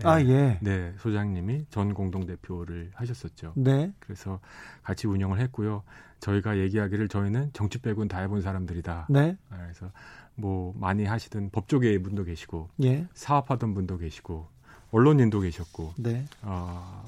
[0.04, 0.58] 아, 예.
[0.60, 3.54] 네, 소장님이 전 공동 대표를 하셨었죠.
[3.56, 3.92] 네.
[3.98, 4.40] 그래서
[4.82, 5.82] 같이 운영을 했고요.
[6.20, 9.06] 저희가 얘기하기를 저희는 정치 빼곤 다 해본 사람들이다.
[9.10, 9.36] 네.
[9.48, 9.90] 그래서
[10.34, 13.06] 뭐 많이 하시던 법조계의 분도 계시고, 예.
[13.14, 14.48] 사업하던 분도 계시고,
[14.90, 16.26] 언론인도 계셨고, 네.
[16.42, 17.02] 어,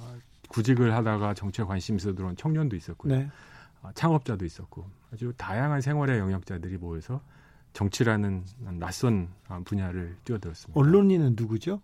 [0.48, 3.16] 구직을 하다가 정치에 관심 있어 들어온 청년도 있었고요.
[3.16, 3.28] 네.
[3.82, 7.20] 어, 창업자도 있었고, 아주 다양한 생활의 영역자들이 모여서
[7.74, 8.44] 정치라는
[8.78, 9.28] 낯선
[9.64, 10.78] 분야를 뛰어들었습니다.
[10.78, 11.80] 언론인은 누구죠?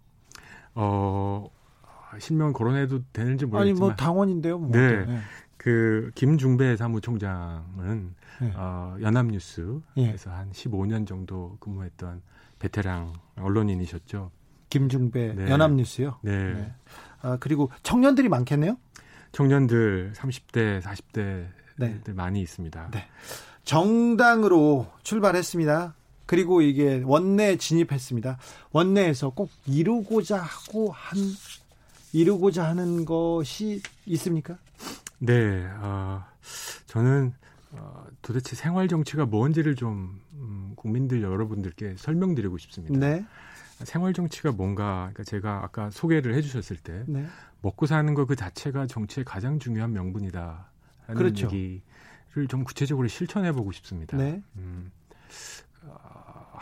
[0.74, 1.50] 어,
[2.18, 4.58] 실명 거론해도 되는지 모르겠지만 아니 뭐 당원인데요.
[4.58, 5.04] 뭐 네.
[5.04, 5.20] 네.
[5.56, 8.52] 그 김중배 사무총장은 네.
[8.54, 10.14] 어, 연합뉴스에서 예.
[10.26, 12.22] 한 15년 정도 근무했던
[12.58, 14.30] 베테랑 언론인이셨죠.
[14.70, 15.50] 김중배 네.
[15.50, 16.18] 연합뉴스요.
[16.22, 16.54] 네.
[16.54, 16.74] 네.
[17.22, 18.76] 아, 그리고 청년들이 많겠네요.
[19.32, 22.00] 청년들 30대, 40대들 네.
[22.12, 22.90] 많이 있습니다.
[22.92, 23.06] 네.
[23.64, 25.94] 정당으로 출발했습니다.
[26.26, 28.38] 그리고 이게 원내에 진입했습니다.
[28.72, 31.18] 원내에서 꼭 이루고자 하고 한
[32.12, 34.56] 이루고자 하는 것이 있습니까?
[35.18, 36.24] 네, 어,
[36.86, 37.32] 저는
[37.72, 42.98] 어, 도대체 생활 정치가 뭔지를 좀 음, 국민들 여러분들께 설명드리고 싶습니다.
[42.98, 43.24] 네.
[43.82, 47.26] 생활 정치가 뭔가, 그러니까 제가 아까 소개를 해주셨을 때 네.
[47.62, 50.70] 먹고 사는 것 그 자체가 정치의 가장 중요한 명분이다.
[51.08, 51.46] 라는 그렇죠.
[51.46, 54.16] 얘기를 좀 구체적으로 실천해 보고 싶습니다.
[54.16, 54.40] 네.
[54.56, 55.03] 음, 어,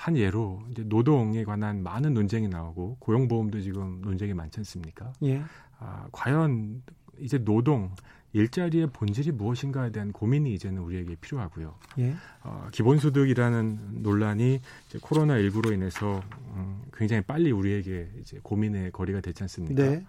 [0.03, 5.13] 한 예로 이제 노동에 관한 많은 논쟁이 나오고 고용보험도 지금 논쟁이 많지 않습니까?
[5.23, 5.45] 예.
[5.79, 6.83] 아, 과연
[7.21, 7.95] 이제 노동
[8.33, 11.77] 일자리의 본질이 무엇인가에 대한 고민이 이제는 우리에게 필요하고요.
[12.01, 12.17] 예.
[12.43, 19.45] 어, 기본소득이라는 논란이 이제 코로나 19로 인해서 음, 굉장히 빨리 우리에게 이제 고민의 거리가 됐지
[19.45, 19.85] 않습니까?
[19.85, 20.05] 네.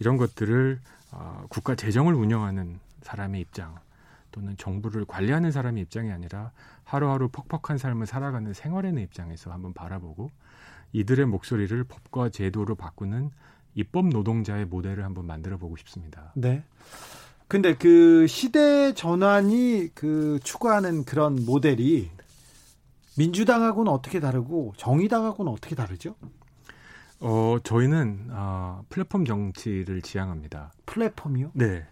[0.00, 0.80] 이런 것들을
[1.12, 3.76] 어, 국가 재정을 운영하는 사람의 입장
[4.32, 6.50] 또는 정부를 관리하는 사람의 입장이 아니라
[6.86, 10.30] 하루하루 퍽퍽한 삶을 살아가는 생활인의 입장에서 한번 바라보고
[10.92, 13.30] 이들의 목소리를 법과 제도로 바꾸는
[13.74, 16.32] 입법 노동자의 모델을 한번 만들어 보고 싶습니다.
[16.34, 16.62] 네.
[17.48, 22.08] 근데 그 시대 전환이 그 추구하는 그런 모델이
[23.18, 26.14] 민주당하고는 어떻게 다르고 정의당하고는 어떻게 다르죠?
[27.18, 30.72] 어, 저희는 어, 플랫폼 정치를 지향합니다.
[30.86, 31.50] 플랫폼이요?
[31.54, 31.84] 네.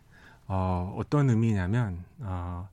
[0.47, 2.69] 어, 어떤 의미냐면 어,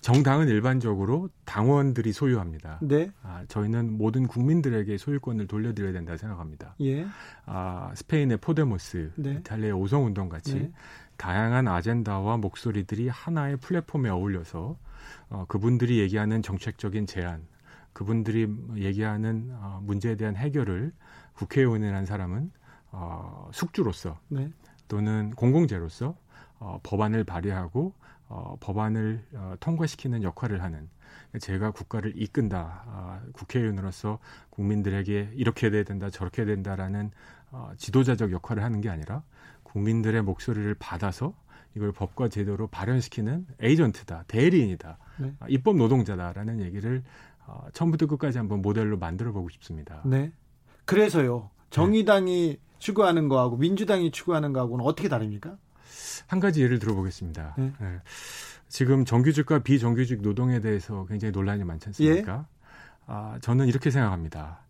[0.00, 2.80] 정당은 일반적으로 당원들이 소유합니다.
[2.82, 3.10] 네.
[3.22, 6.74] 아, 저희는 모든 국민들에게 소유권을 돌려드려야 된다 생각합니다.
[6.80, 7.06] 예.
[7.44, 9.34] 아, 스페인의 포데모스, 네.
[9.34, 10.72] 이탈리아의 오성운동 같이 네.
[11.16, 14.76] 다양한 아젠다와 목소리들이 하나의 플랫폼에 어울려서
[15.30, 17.46] 어, 그분들이 얘기하는 정책적인 제안,
[17.92, 20.92] 그분들이 얘기하는 어, 문제에 대한 해결을
[21.34, 22.50] 국회의원이라는 사람은
[22.90, 24.50] 어, 숙주로서 네.
[24.88, 26.16] 또는 공공재로서
[26.58, 27.94] 어, 법안을 발의하고
[28.28, 30.88] 어, 법안을 어, 통과시키는 역할을 하는
[31.40, 34.18] 제가 국가를 이끈다 아, 국회의원으로서
[34.50, 37.10] 국민들에게 이렇게 돼야 된다 저렇게 해야 된다라는
[37.50, 39.22] 어, 지도자적 역할을 하는 게 아니라
[39.62, 41.34] 국민들의 목소리를 받아서
[41.74, 45.34] 이걸 법과 제도로 발현시키는 에이전트다 대리인이다 네.
[45.40, 47.02] 아, 입법 노동자다라는 얘기를
[47.46, 50.02] 어, 처음부터 끝까지 한번 모델로 만들어 보고 싶습니다.
[50.04, 50.32] 네.
[50.84, 51.50] 그래서요.
[51.70, 55.56] 정의당이 추구하는 거하고 민주당이 추구하는 거하고는 어떻게 다릅니까?
[56.26, 57.54] 한 가지 예를 들어보겠습니다.
[57.58, 57.72] 네.
[57.80, 58.00] 예.
[58.68, 62.46] 지금 정규직과 비정규직 노동에 대해서 굉장히 논란이 많지 않습니까?
[62.50, 62.56] 예.
[63.06, 64.60] 아, 저는 이렇게 생각합니다.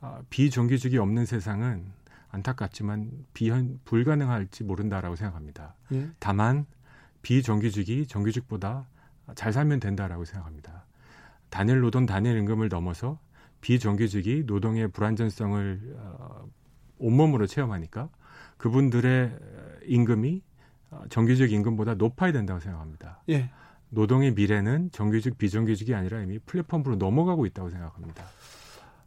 [0.00, 1.84] 아, 비정규직이 없는 세상은
[2.30, 5.74] 안타깝지만 비현 불가능할지 모른다라고 생각합니다.
[5.92, 6.08] 예.
[6.18, 6.66] 다만
[7.20, 8.86] 비정규직이 정규직보다
[9.34, 10.86] 잘 살면 된다라고 생각합니다.
[11.50, 13.20] 단일 노동 단일 임금을 넘어서
[13.60, 16.48] 비정규직이 노동의 불안전성을 어,
[16.98, 18.08] 온몸으로 체험하니까
[18.56, 19.38] 그분들의
[19.86, 20.51] 임금이 어,
[21.08, 23.22] 정규직 임금보다 높아야 된다고 생각합니다.
[23.30, 23.50] 예.
[23.90, 28.24] 노동의 미래는 정규직 비정규직이 아니라 이미 플랫폼으로 넘어가고 있다고 생각합니다.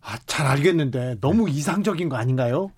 [0.02, 2.71] 아, 잘 알겠는데 너무 이상적인 거 아닌가요?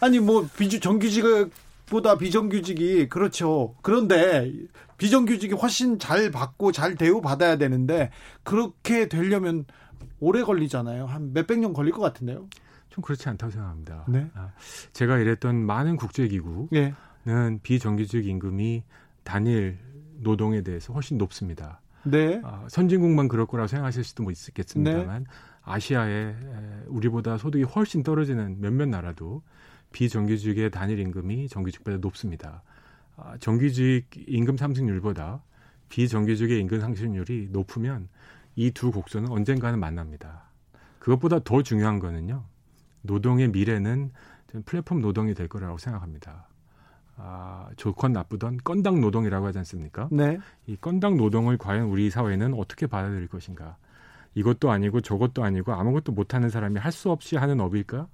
[0.00, 3.74] 아니 뭐 비주 정규직보다 비정규직이 그렇죠.
[3.80, 4.52] 그런데
[4.98, 8.10] 비정규직이 훨씬 잘 받고 잘 대우 받아야 되는데
[8.42, 9.64] 그렇게 되려면
[10.20, 11.06] 오래 걸리잖아요.
[11.06, 12.46] 한 몇백 년 걸릴 것 같은데요.
[12.90, 14.04] 좀 그렇지 않다고 생각합니다.
[14.08, 14.30] 네.
[14.34, 14.52] 아,
[14.92, 16.68] 제가 일했던 많은 국제기구
[17.26, 17.58] 는 예.
[17.62, 18.82] 비정규직 임금이
[19.22, 19.78] 단일
[20.18, 21.80] 노동에 대해서 훨씬 높습니다.
[22.04, 22.40] 네.
[22.44, 24.44] 아, 선진국만 그럴 거라고 생각하실 수도 뭐 네.
[24.48, 25.26] 있겠습니다만
[25.62, 26.34] 아시아에 에,
[26.88, 29.42] 우리보다 소득이 훨씬 떨어지는 몇몇 나라도
[29.92, 32.62] 비정규직의 단일 임금이 정규직보다 높습니다.
[33.16, 35.42] 아, 정규직 임금 상승률보다
[35.88, 38.08] 비정규직의 임금 상승률이 높으면
[38.56, 40.44] 이 두 곡선은 언젠가는 만납니다.
[40.98, 42.44] 그것보다 더 중요한 거는요.
[43.02, 44.10] 노동의 미래는
[44.64, 46.48] 플랫폼 노동이 될 거라고 생각합니다.
[47.16, 50.08] 아, 좋건 나쁘던 건당 노동이라고 하지 않습니까?
[50.10, 50.38] 네.
[50.66, 53.76] 이 건당 노동을 과연 우리 사회는 어떻게 받아들일 것인가?
[54.34, 58.08] 이것도 아니고 저것도 아니고 아무것도 못하는 사람이 할 수 없이 하는 업일까?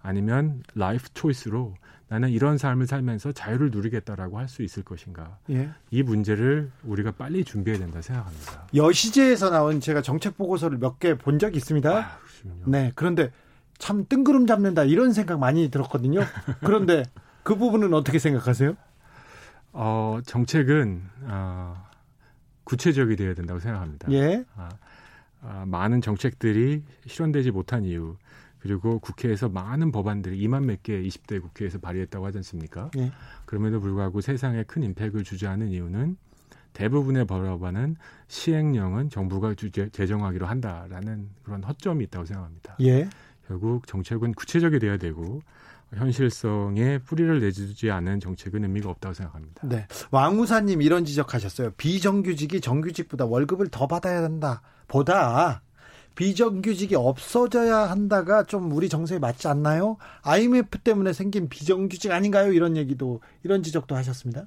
[0.00, 1.74] 아니면 life choice로
[2.08, 5.38] 나는 이런 삶을 살면서 자유를 누리겠다라고 할 수 있을 것인가.
[5.50, 5.68] 예.
[5.90, 8.68] 이 문제를 우리가 빨리 준비해야 된다 생각합니다.
[8.74, 11.90] 여시재에서 나온 제가 정책 보고서를 몇 개 본 적이 있습니다.
[11.98, 12.18] 아,
[12.64, 12.92] 네.
[12.94, 13.32] 그런데
[13.78, 16.20] 참 뜬구름 잡는다 이런 생각 많이 들었거든요.
[16.60, 17.02] 그런데
[17.46, 18.76] 그 부분은 어떻게 생각하세요?
[19.72, 21.76] 어, 정책은 어,
[22.64, 24.10] 구체적이 되어야 된다고 생각합니다.
[24.10, 24.44] 예.
[24.56, 24.68] 아,
[25.42, 28.16] 아, 많은 정책들이 실현되지 못한 이유
[28.58, 32.90] 그리고 국회에서 많은 법안들이 2만 몇 개 20대 국회에서 발의했다고 하지 않습니까?
[32.96, 33.12] 예.
[33.44, 36.16] 그럼에도 불구하고 세상에 큰 임팩을 주지 않은 이유는
[36.72, 37.94] 대부분의 법안은
[38.26, 42.74] 시행령은 정부가 주제, 제정하기로 한다라는 그런 허점이 있다고 생각합니다.
[42.80, 43.08] 예.
[43.46, 45.42] 결국 정책은 구체적이 돼야 되고
[45.94, 49.66] 현실성에 뿌리를 내주지 않은 정책은 의미가 없다고 생각합니다.
[49.66, 49.86] 네.
[50.10, 51.72] 왕우사님 이런 지적하셨어요.
[51.76, 54.62] 비정규직이 정규직보다 월급을 더 받아야 한다.
[54.88, 55.62] 보다
[56.16, 59.98] 비정규직이 없어져야 한다가 좀 우리 정서에 맞지 않나요?
[60.22, 62.52] IMF 때문에 생긴 비정규직 아닌가요?
[62.52, 64.46] 이런 얘기도 이런 지적도 하셨습니다.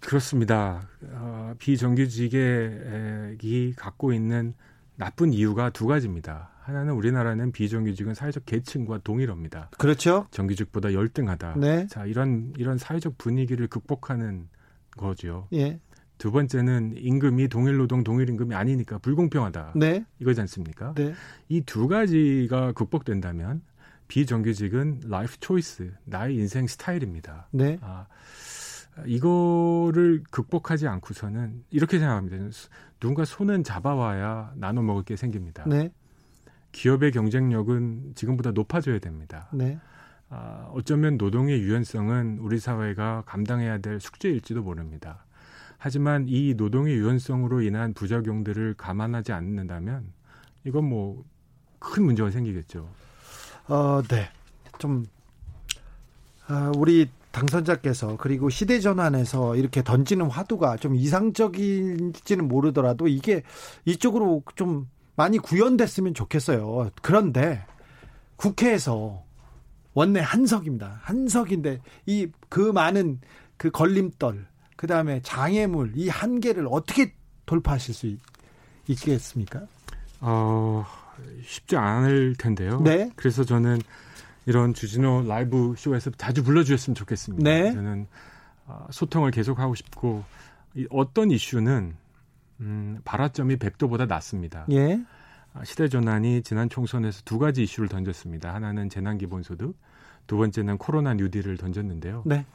[0.00, 0.88] 그렇습니다.
[1.12, 4.54] 어, 비정규직이 갖고 있는
[4.96, 6.51] 나쁜 이유가 두 가지입니다.
[6.62, 9.70] 하나는 우리나라는 비정규직은 사회적 계층과 동일합니다.
[9.78, 10.26] 그렇죠.
[10.30, 11.54] 정규직보다 열등하다.
[11.58, 11.86] 네.
[11.88, 14.48] 자, 이런 이런 사회적 분위기를 극복하는
[14.96, 15.48] 거죠.
[15.52, 15.80] 예.
[16.18, 19.72] 두 번째는 임금이 동일 노동 동일 임금이 아니니까 불공평하다.
[19.74, 20.04] 네.
[20.20, 20.94] 이거지 않습니까?
[20.94, 21.14] 네.
[21.48, 23.62] 이 두 가지가 극복된다면
[24.06, 27.48] 비정규직은 life choice, 나의 인생 스타일입니다.
[27.50, 27.78] 네.
[27.80, 28.06] 아,
[29.06, 32.36] 이거를 극복하지 않고서는 이렇게 생각합니다.
[33.00, 35.64] 누군가 손은 잡아와야 나눠 먹을 게 생깁니다.
[35.66, 35.90] 네.
[36.72, 39.48] 기업의 경쟁력은 지금보다 높아져야 됩니다.
[39.52, 39.78] 네.
[40.28, 45.24] 아, 어쩌면 노동의 유연성은 우리 사회가 감당해야 될 숙제일지도 모릅니다.
[45.78, 50.12] 하지만 이 노동의 유연성으로 인한 부작용들을 감안하지 않는다면
[50.64, 51.24] 이건 뭐
[51.82, 52.88] 큰 문제가 생기겠죠.
[53.68, 54.30] 어, 네.
[54.78, 55.04] 좀
[56.46, 63.42] 아, 우리 당선자께서 그리고 시대 전환에서 이렇게 던지는 화두가 좀 이상적인지는 모르더라도 이게
[63.84, 66.90] 이쪽으로 좀 많이 구현됐으면 좋겠어요.
[67.02, 67.64] 그런데
[68.36, 69.22] 국회에서
[69.94, 71.00] 원내 한석입니다.
[71.02, 73.18] 한석인데 이 그 많은
[73.56, 74.46] 그 걸림돌,
[74.76, 77.14] 그 다음에 장애물 이 한계를 어떻게
[77.46, 78.20] 돌파하실 수 있,
[79.00, 79.62] 겠습니까
[80.20, 80.84] 어,
[81.46, 82.82] 쉽지 않을 텐데요.
[82.82, 83.10] 네.
[83.16, 83.80] 그래서 저는
[84.44, 87.42] 이런 주진호 라이브 쇼에서 자주 불러주셨으면 좋겠습니다.
[87.42, 87.72] 네.
[87.72, 88.06] 저는
[88.66, 90.24] 어, 소통을 계속하고 싶고
[90.90, 91.96] 어떤 이슈는
[92.62, 94.66] 음, 발화점이 100도보다 낮습니다.
[94.70, 95.04] 예.
[95.54, 98.54] 아, 시대 전환이 지난 총선에서 두 가지 이슈를 던졌습니다.
[98.54, 99.76] 하나는 재난 기본소득,
[100.26, 102.22] 두 번째는 코로나 뉴딜을 던졌는데요.
[102.24, 102.46] 네.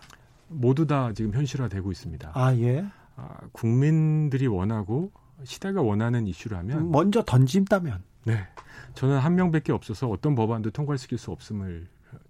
[0.48, 2.32] 모두 다 지금 현실화되고 있습니다.
[2.34, 2.86] 아 예.
[3.18, 5.12] 아, 국민들이 원하고
[5.44, 8.02] 시대가 원하는 이슈라면 먼저 던진다면.
[8.24, 8.48] 네.
[8.94, 11.88] 저는 한 명밖에 없어서 어떤 법안도 통과시킬 수 없음을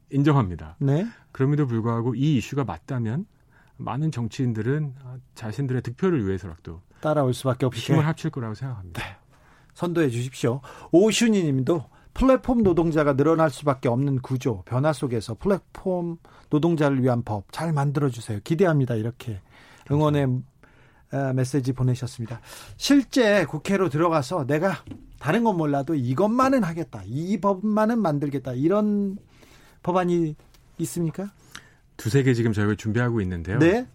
[0.10, 0.76] 인정합니다.
[0.80, 1.08] 네.
[1.32, 3.26] 그럼에도 불구하고 이 이슈가 맞다면
[3.78, 4.96] 많은 정치인들은
[5.36, 9.02] 자신들의 득표를 위해서라도 따라올 수밖에 없이 힘을 합칠 거라고 생각합니다.
[9.02, 9.16] 네.
[9.74, 10.62] 선도해 주십시오.
[10.92, 16.18] 오슈니 님도 플랫폼 노동자가 늘어날 수밖에 없는 구조, 변화 속에서 플랫폼
[16.50, 18.40] 노동자를 위한 법 잘 만들어 주세요.
[18.44, 18.96] 기대합니다.
[18.96, 19.40] 이렇게
[19.92, 20.42] 응원의
[21.36, 22.42] 메시지 보내셨습니다.
[22.76, 24.84] 실제 국회로 들어가서 내가
[25.20, 27.04] 다른 건 몰라도 이것만은 하겠다.
[27.06, 28.54] 이 법만은 만들겠다.
[28.54, 29.18] 이런
[29.84, 30.36] 법안이
[30.80, 31.32] 있습니까?
[31.98, 33.60] 두세 개 지금 저희가 준비하고 있는데요.
[33.60, 33.88] 네.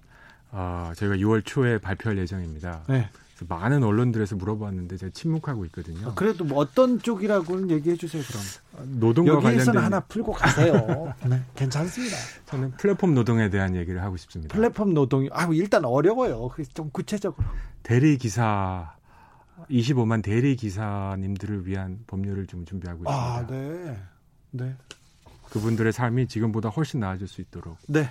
[0.52, 2.82] 어, 저희가 6월 초에 발표할 예정입니다.
[2.88, 3.08] 네.
[3.48, 6.10] 많은 언론들에서 물어봤는데 제가 침묵하고 있거든요.
[6.10, 8.22] 아, 그래도 뭐 어떤 쪽이라고는 얘기해 주세요.
[8.22, 8.42] 그럼
[8.76, 9.76] 아, 노동과 관련된...
[9.78, 11.12] 하나 풀고 가세요.
[11.26, 12.16] 네, 괜찮습니다.
[12.46, 14.54] 저는 플랫폼 노동에 대한 얘기를 하고 싶습니다.
[14.54, 16.50] 플랫폼 노동, 아 일단 어려워요.
[16.72, 17.44] 좀 구체적으로.
[17.82, 18.94] 대리 기사
[19.70, 23.12] 25만 대리 기사님들을 위한 법률을 좀 준비하고 있습니다.
[23.12, 23.98] 아, 네,
[24.50, 24.76] 네.
[25.50, 27.76] 그분들의 삶이 지금보다 훨씬 나아질 수 있도록.
[27.88, 28.08] 네.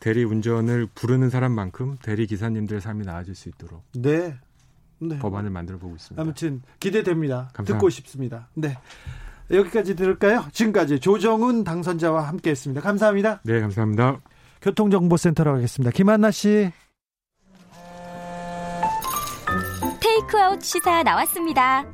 [0.00, 3.82] 대리 운전을 부르는 사람만큼 대리 기사님들의 삶이 나아질 수 있도록.
[3.94, 4.36] 네.
[4.98, 5.18] 네.
[5.18, 6.20] 법안을 만들어 보고 있습니다.
[6.20, 7.50] 아무튼 기대됩니다.
[7.52, 7.74] 감사합니다.
[7.74, 8.48] 듣고 싶습니다.
[8.54, 8.76] 네.
[9.50, 10.44] 여기까지 들을까요?
[10.52, 12.80] 지금까지 조정훈 당선자와 함께 했습니다.
[12.80, 13.40] 감사합니다.
[13.44, 14.20] 네, 감사합니다.
[14.62, 15.92] 교통정보센터로 가겠습니다.
[15.92, 16.72] 김한나 씨.
[20.00, 21.84] 테이크아웃 시사 나왔습니다.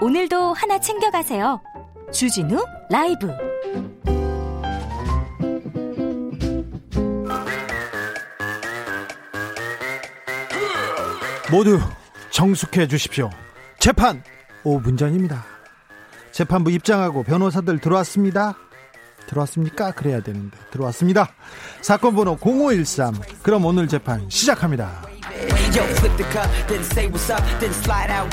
[0.00, 1.60] 오늘도 하나 챙겨가세요.
[2.12, 3.28] 주진우 라이브.
[11.50, 11.78] 모두
[12.30, 13.30] 정숙해 주십시오.
[13.78, 14.22] 재판
[14.64, 15.44] 5분 전입니다.
[16.32, 18.56] 재판부 입장하고 변호사들 들어왔습니다.
[19.28, 19.92] 들어왔습니까?
[19.92, 21.28] 그래야 되는데 들어왔습니다.
[21.82, 23.14] 사건 번호 0513.
[23.42, 25.02] 그럼 오늘 재판 시작합니다.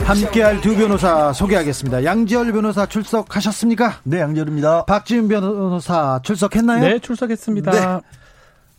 [0.04, 2.04] 함께할 두 변호사 소개하겠습니다.
[2.04, 4.02] 양지열 변호사 출석하셨습니까?
[4.04, 4.86] 네, 양지열입니다.
[4.86, 6.82] 박지윤 변호사 출석했나요?
[6.82, 7.72] 네, 출석했습니다.
[7.72, 8.23] 네.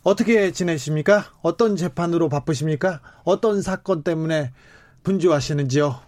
[0.05, 1.25] 어떻게 지내십니까?
[1.41, 3.01] 어떤 재판으로 바쁘십니까?
[3.23, 4.51] 어떤 사건 때문에
[5.01, 5.99] 분주하시는지요?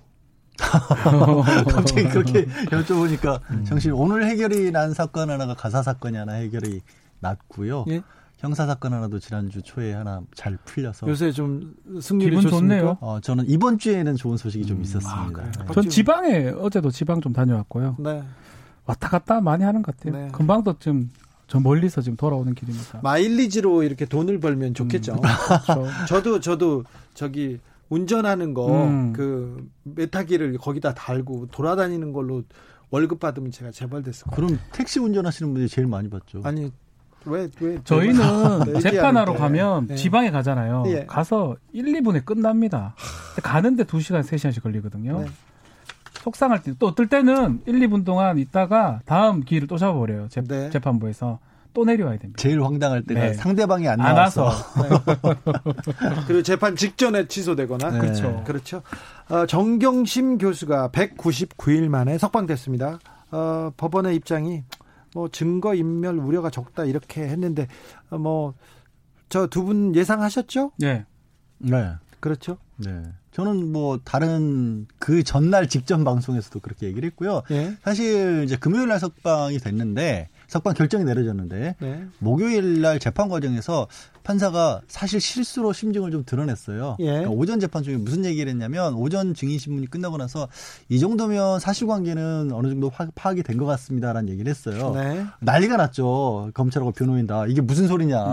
[1.68, 3.66] 갑자기 그렇게 여쭤보니까 음.
[3.66, 6.82] 정신 오늘 해결이 난 사건 하나가 가사 사건이 하나 해결이
[7.22, 7.86] 났고요.
[7.90, 8.04] 예?
[8.38, 13.00] 형사 사건 하나도 지난주 초에 하나 잘 풀려서 요새 좀 승률이 기분 좋네요.
[13.02, 14.84] 어, 저는 이번 주에는 좋은 소식이 좀 음.
[14.84, 15.42] 있었습니다.
[15.42, 15.74] 아, 네.
[15.74, 17.96] 전 지방에 어제도 지방 좀 다녀왔고요.
[17.98, 18.24] 네.
[18.86, 20.22] 왔다 갔다 많이 하는 것 같아요.
[20.22, 20.32] 네.
[20.32, 21.10] 금방도 좀
[21.48, 23.00] 저 멀리서 지금 돌아오는 길입니다.
[23.02, 25.14] 마일리지로 이렇게 돈을 벌면 좋겠죠.
[25.14, 25.22] 음.
[25.22, 25.88] 그렇죠.
[26.08, 26.84] 저도 저도
[27.14, 29.14] 저기 운전하는 거그 음.
[29.14, 32.44] 그 메타기를 거기다 달고 돌아다니는 걸로
[32.90, 34.48] 월급 받으면 제가 재벌됐을 거예요.
[34.48, 36.42] 그럼 택시 운전하시는 분이 제일 많이 받죠.
[36.44, 36.72] 아니
[37.26, 39.96] 왜, 왜 저희는 재판하러 가면 네.
[39.96, 40.84] 지방에 가잖아요.
[40.84, 41.06] 네.
[41.06, 42.96] 가서 1, 2분에 끝납니다.
[43.42, 45.22] 가는데 2시간, 3시간씩 걸리거든요.
[45.22, 45.28] 네.
[46.28, 50.28] 속상할 때, 또 어떨 때는 1, 2분 동안 있다가 다음 길을 또 잡아버려요.
[50.28, 50.70] 재, 네.
[50.70, 51.40] 재판부에서.
[51.74, 52.42] 또 내려와야 됩니다.
[52.42, 53.34] 제일 황당할 때가 네.
[53.36, 54.50] 상대방이 안 나와서.
[56.28, 57.92] 그리고 재판 직전에 취소되거나.
[57.92, 58.00] 네.
[58.00, 58.44] 그렇죠.
[58.46, 58.82] 그렇죠.
[59.30, 63.00] 어, 정경심 교수가 199일 만에 석방됐습니다.
[63.32, 64.64] 어, 법원의 입장이
[65.14, 67.68] 뭐 증거 인멸 우려가 적다 이렇게 했는데
[68.10, 70.72] 어, 뭐저 두 분 예상하셨죠?
[70.80, 71.06] 네.
[71.60, 71.92] 네.
[72.20, 72.58] 그렇죠.
[72.78, 73.04] 네.
[73.38, 77.44] 저는 뭐 다른 그 전날 직전 방송에서도 그렇게 얘기를 했고요.
[77.52, 77.78] 네.
[77.84, 82.04] 사실 이제 금요일 날 석방이 됐는데 석방 결정이 내려졌는데 네.
[82.18, 83.86] 목요일 날 재판 과정에서
[84.24, 86.96] 판사가 사실 실수로 심증을 좀 드러냈어요.
[87.00, 87.06] 예.
[87.06, 90.48] 그러니까 오전 재판 중에 무슨 얘기를 했냐면 오전 증인 신문이 끝나고 나서
[90.90, 94.94] 이 정도면 사실관계는 어느 정도 파악이 된 것 같습니다라는 얘기를 했어요.
[94.96, 95.24] 네.
[95.42, 96.50] 난리가 났죠.
[96.56, 98.24] 검찰하고 변호인 다 이게 무슨 소리냐?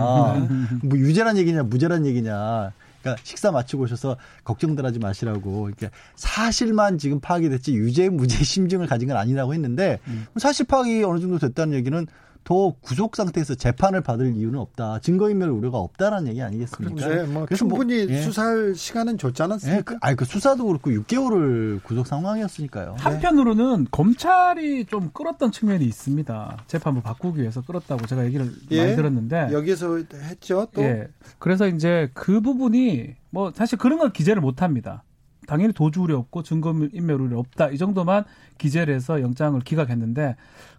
[0.81, 2.71] 뭐 유죄란 얘기냐 무죄란 얘기냐?
[3.05, 5.67] 그러니까 식사 마치고 오셔서 걱정들 하지 마시라고.
[5.69, 10.25] 이렇게 사실만 지금 파악이 됐지 유죄 무죄 심증을 가진 건 아니라고 했는데 음.
[10.37, 12.07] 사실 파악이 어느 정도 됐다는 얘기는
[12.45, 14.99] 더 구속 상태에서 재판을 받을 이유는 없다.
[14.99, 16.95] 증거인멸 우려가 없다라는 얘기 아니겠습니까?
[16.95, 17.23] 그렇죠.
[17.23, 18.21] 네, 뭐 충분히 뭐, 예.
[18.21, 19.77] 수사할 시간은 줬지 않았습니까?
[19.77, 22.97] 예, 그, 아니, 그 수사도 그렇고 6개월을 구속 상황이었으니까요.
[22.99, 23.89] 한편으로는 네.
[23.89, 26.57] 검찰이 좀 끌었던 측면이 있습니다.
[26.67, 28.83] 재판부 바꾸기 위해서 끌었다고 제가 얘기를 예.
[28.83, 30.67] 많이 들었는데 여기서 했죠.
[30.71, 31.07] 또 예.
[31.39, 35.03] 그래서 이제 그 부분이 뭐 사실 그런 걸 기재를 못 합니다.
[35.47, 38.23] 당연히 도주 우려 없고 증거 인멸 우려 없다 이 정도만
[38.57, 40.35] 기재를 해서 영장을 기각했는데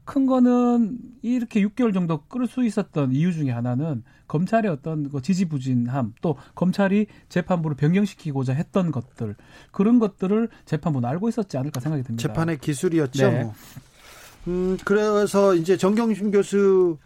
[0.06, 6.14] 큰 거는 이렇게 6개월 정도 끌 수 있었던 이유 중에 하나는 검찰의 어떤 그 지지부진함
[6.22, 9.34] 또 검찰이 재판부를 변경시키고자 했던 것들
[9.72, 12.22] 그런 것들을 재판부는 알고 있었지 않을까 생각이 듭니다.
[12.22, 13.30] 재판의 기술이었죠.
[13.30, 13.42] 네.
[13.42, 13.54] 뭐.
[14.46, 16.98] 음 그래서 이제 정경심 교수는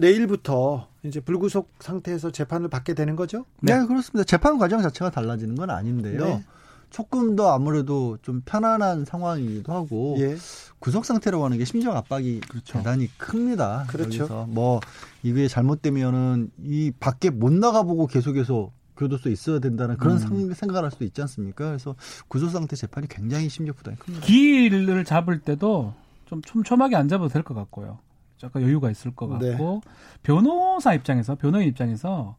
[0.00, 3.44] 내일부터 이제 불구속 상태에서 재판을 받게 되는 거죠?
[3.60, 4.24] 네, 네 그렇습니다.
[4.24, 6.24] 재판 과정 자체가 달라지는 건 아닌데요.
[6.24, 6.44] 네.
[6.92, 10.36] 조금 더 아무래도 좀 편안한 상황이기도 하고 예.
[10.78, 12.78] 구속 상태라고 하는 게 심정 압박이 그렇죠.
[12.78, 13.86] 대단히 큽니다.
[13.88, 14.18] 그렇죠.
[14.18, 14.80] 여기서 뭐
[15.22, 20.52] 이게 잘못되면은 이 밖에 못 나가보고 계속해서 교도소에 있어야 된다는 그런 음.
[20.52, 21.66] 생각을 할 수도 있지 않습니까?
[21.66, 21.96] 그래서
[22.28, 24.26] 구속 상태 재판이 굉장히 심적 부담이 큽니다.
[24.26, 25.94] 길을 잡을 때도
[26.26, 27.98] 좀 촘촘하게 안 잡아도 될 것 같고요.
[28.44, 29.50] 약간 여유가 있을 것 네.
[29.52, 29.90] 같고 네.
[30.22, 32.36] 변호사 입장에서 변호인 입장에서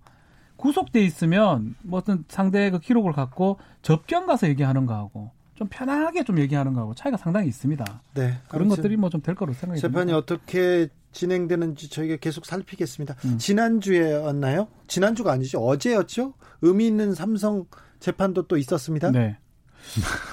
[0.58, 6.39] 구속돼 있으면 뭐 어떤 상대의 그 기록을 갖고 접견 가서 얘기하는 거하고 좀 편하게 좀
[6.39, 8.02] 얘기하는 거하고 차이가 상당히 있습니다.
[8.16, 8.34] 네.
[8.48, 10.12] 그런 것들이 뭐 좀 될 거로 생각이 재판이.
[10.13, 13.16] 어떻게 진행되는지 저희가 계속 살피겠습니다.
[13.26, 13.38] 음.
[13.38, 14.68] 지난주에였나요?
[14.88, 15.60] 지난주가 아니죠.
[15.60, 16.34] 어제였죠?
[16.62, 17.66] 의미 있는 삼성
[18.00, 19.12] 재판도 또 있었습니다.
[19.12, 19.38] 네.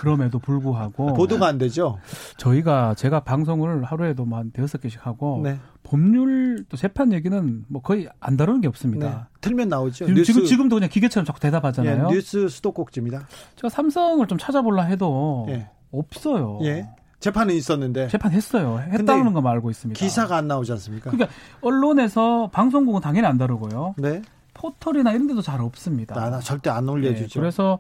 [0.01, 1.99] 그럼에도 불구하고 보도가 안 되죠.
[2.37, 5.59] 저희가 제가 방송을 하루에도 한 대여섯 개씩 하고 네.
[5.83, 9.09] 법률 또 재판 얘기는 뭐 거의 안 다루는 게 없습니다.
[9.09, 9.39] 네.
[9.41, 10.07] 틀면 나오죠.
[10.07, 12.09] 지금, 뉴스, 지금도 그냥 기계처럼 자꾸 대답하잖아요.
[12.11, 13.27] 예, 뉴스 수도꼭지입니다.
[13.57, 15.69] 제가 삼성을 좀 찾아볼라 해도 예.
[15.91, 16.59] 없어요.
[16.63, 16.89] 예.
[17.21, 18.79] 재판은 있었는데 재판했어요.
[18.79, 19.99] 했다는 거 알고 있습니다.
[19.99, 21.11] 기사가 안 나오지 않습니까?
[21.11, 23.95] 그러니까 언론에서 방송국은 당연히 안 다루고요.
[23.99, 24.23] 네.
[24.55, 26.15] 포털이나 이런 데도 잘 없습니다.
[26.15, 27.29] 나, 나 절대 안 올려주죠.
[27.29, 27.79] 네, 그래서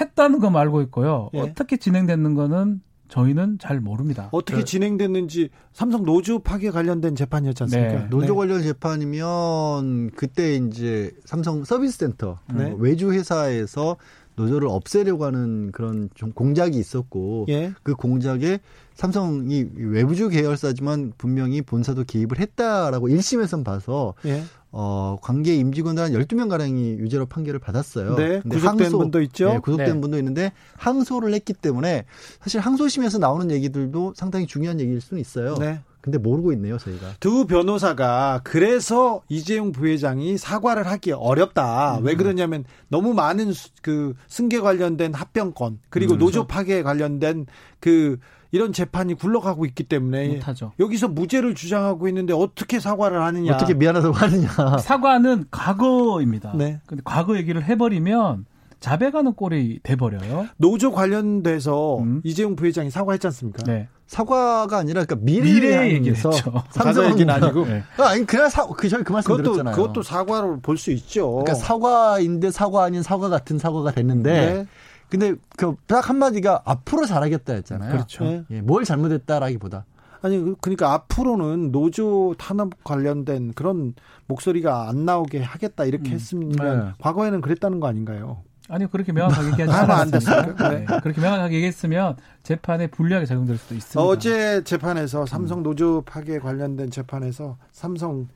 [0.00, 1.30] 했다는 거 알고 있고요.
[1.34, 1.40] 예.
[1.40, 4.30] 어떻게 진행됐는 거는 저희는 잘 모릅니다.
[4.32, 7.92] 어떻게 그, 진행됐는지 삼성 노조 파괴 관련된 재판이었지 않습니까?
[7.92, 8.06] 네.
[8.08, 8.32] 노조 네.
[8.32, 12.74] 관련 재판이면 그때 이제 삼성 서비스 센터 네.
[12.78, 13.98] 외주 회사에서
[14.36, 17.74] 노조를 없애려고 하는 그런 좀 공작이 있었고 예.
[17.82, 18.60] 그 공작에
[18.94, 24.42] 삼성이 외부주 계열사지만 분명히 본사도 개입을 했다라고 1심에선 봐서 예.
[24.72, 28.16] 어, 관계 임직원들 한 12명 가량이 유죄로 판결을 받았어요.
[28.16, 28.40] 네.
[28.48, 29.48] 구속된 항소, 분도 있죠.
[29.48, 30.00] 네, 구속된 네.
[30.00, 32.06] 분도 있는데 항소를 했기 때문에
[32.40, 35.56] 사실 항소심에서 나오는 얘기들도 상당히 중요한 얘기일 수는 있어요.
[35.56, 35.80] 네.
[36.00, 37.14] 근데 모르고 있네요, 저희가.
[37.20, 41.98] 두 변호사가 그래서 이재용 부회장이 사과를 하기 어렵다.
[41.98, 42.04] 음.
[42.04, 43.52] 왜 그러냐면 너무 많은
[43.82, 46.18] 그 승계 관련된 합병권 그리고 음.
[46.18, 47.46] 노조 파괴 관련된
[47.78, 48.18] 그
[48.52, 50.72] 이런 재판이 굴러가고 있기 때문에 못하죠.
[50.78, 53.54] 여기서 무죄를 주장하고 있는데 어떻게 사과를 하느냐?
[53.54, 54.48] 어떻게 미안하다고 하느냐?
[54.78, 56.52] 사과는 과거입니다.
[56.54, 56.80] 네.
[56.86, 58.44] 근데 과거 얘기를 해버리면
[58.78, 60.48] 자백하는 꼴이 돼버려요.
[60.58, 62.20] 노조 관련돼서 음.
[62.24, 63.62] 이재용 부회장이 사과했지 않습니까?
[63.64, 63.88] 네.
[64.06, 66.30] 사과가 아니라 그러니까 미래, 미래 얘기죠.
[66.70, 67.64] 삼성 얘기는 아니고.
[67.64, 67.82] 네.
[67.98, 69.74] 아니 그냥 사, 그 저희 그 말씀 그것도, 드렸잖아요.
[69.76, 71.30] 그것도 사과로 볼 수 있죠.
[71.30, 74.32] 그러니까 사과인데 사과 아닌 사과 같은 사과가 됐는데.
[74.32, 74.66] 네.
[75.12, 77.92] 근데 그 딱 한마디가 앞으로 잘하겠다 했잖아요.
[77.92, 78.24] 그렇죠.
[78.24, 78.44] 네.
[78.50, 79.84] 예, 뭘 잘못했다라기보다.
[80.22, 83.92] 아니 그, 그러니까 앞으로는 노조 탄압 관련된 그런
[84.26, 86.14] 목소리가 안 나오게 하겠다 이렇게 음.
[86.14, 86.92] 했으면 네.
[87.00, 88.42] 과거에는 그랬다는 거 아닌가요?
[88.68, 90.70] 아니요 그렇게 명확하게 얘기하지 않았습니다.
[90.70, 90.86] 네.
[91.02, 94.00] 그렇게 명확하게 얘기했으면 재판에 불리하게 작용될 수도 있습니다.
[94.00, 98.28] 어제 재판에서 삼성 노조 파괴 관련된 재판에서 삼성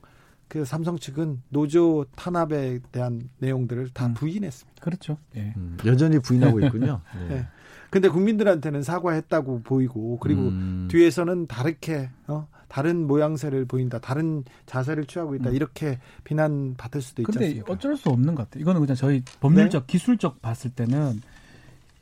[0.47, 4.13] 그 삼성 측은 노조 탄압에 대한 내용들을 다 음.
[4.13, 4.81] 부인했습니다.
[4.81, 5.17] 그렇죠.
[5.35, 5.53] 예.
[5.57, 7.01] 음, 여전히 부인하고 있군요.
[7.23, 7.27] 예.
[7.35, 7.47] 네.
[7.89, 10.87] 근데 국민들한테는 사과했다고 보이고 그리고 음.
[10.91, 15.55] 뒤에서는 다르게 어 다른 모양새를 보인다, 다른 자세를 취하고 있다 음.
[15.55, 17.65] 이렇게 비난 받을 수도 있지 않습니까?
[17.65, 18.61] 근데 어쩔 수 없는 것 같아요.
[18.61, 19.91] 이거는 그냥 저희 법률적, 네?
[19.91, 21.21] 기술적 봤을 때는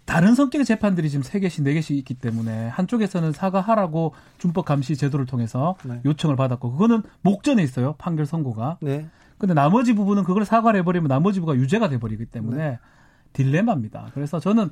[0.05, 5.25] 다른 성격의 재판들이 지금 세 개씩 네 개씩 있기 때문에 한쪽에서는 사과하라고 준법 감시 제도를
[5.25, 5.99] 통해서 네.
[6.05, 8.77] 요청을 받았고 그거는 목전에 있어요 판결 선고가.
[8.81, 9.09] 네.
[9.37, 12.79] 근데 나머지 부분은 그걸 사과를 해버리면 나머지 부가 유죄가 돼버리기 때문에 네.
[13.33, 14.11] 딜레마입니다.
[14.13, 14.69] 그래서 저는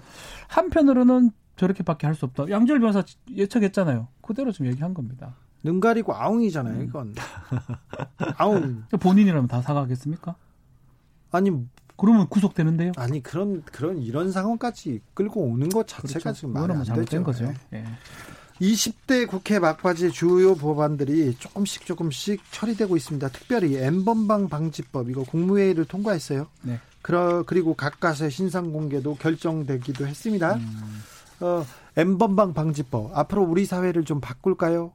[0.48, 2.50] 한편으로는 저렇게밖에 할 수 없다.
[2.50, 3.04] 양절 변호사
[3.36, 4.08] 예측했잖아요.
[4.22, 5.36] 그대로 좀 얘기한 겁니다.
[5.64, 6.84] 눈 가리고 아웅이잖아요, 음.
[6.84, 7.16] 이건.
[8.38, 8.84] 아웅.
[9.00, 10.36] 본인이라면 다 사과하겠습니까?
[11.32, 11.52] 아니,
[11.96, 12.94] 그러면 구속되는데요?
[12.98, 16.34] 아니 그런 그런 이런 상황까지 끌고 오는 것 자체가 그렇죠.
[16.34, 17.24] 지금 말이 안 되죠.
[17.24, 17.54] 거죠.
[17.70, 17.86] 네.
[18.62, 23.28] 20대 국회 막바지 주요 법안들이 조금씩 조금씩 처리되고 있습니다.
[23.30, 26.48] 특별히 엠번방 방지법 이거 국무회의를 통과했어요.
[26.62, 26.80] 네.
[27.02, 30.56] 그러, 그리고 가까스의 신상 공개도 결정되기도 했습니다.
[30.56, 31.04] 음.
[31.42, 31.66] 어,
[31.98, 34.92] 엠번방 방지법 앞으로 우리 사회를 좀 바꿀까요?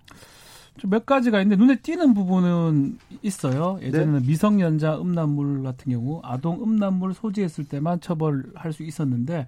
[0.87, 3.79] 몇 가지가 있는데 눈에 띄는 부분은 있어요.
[3.83, 4.27] 예전에는 네.
[4.27, 9.47] 미성년자 음란물 같은 경우 아동 음란물 소지했을 때만 처벌할 수 있었는데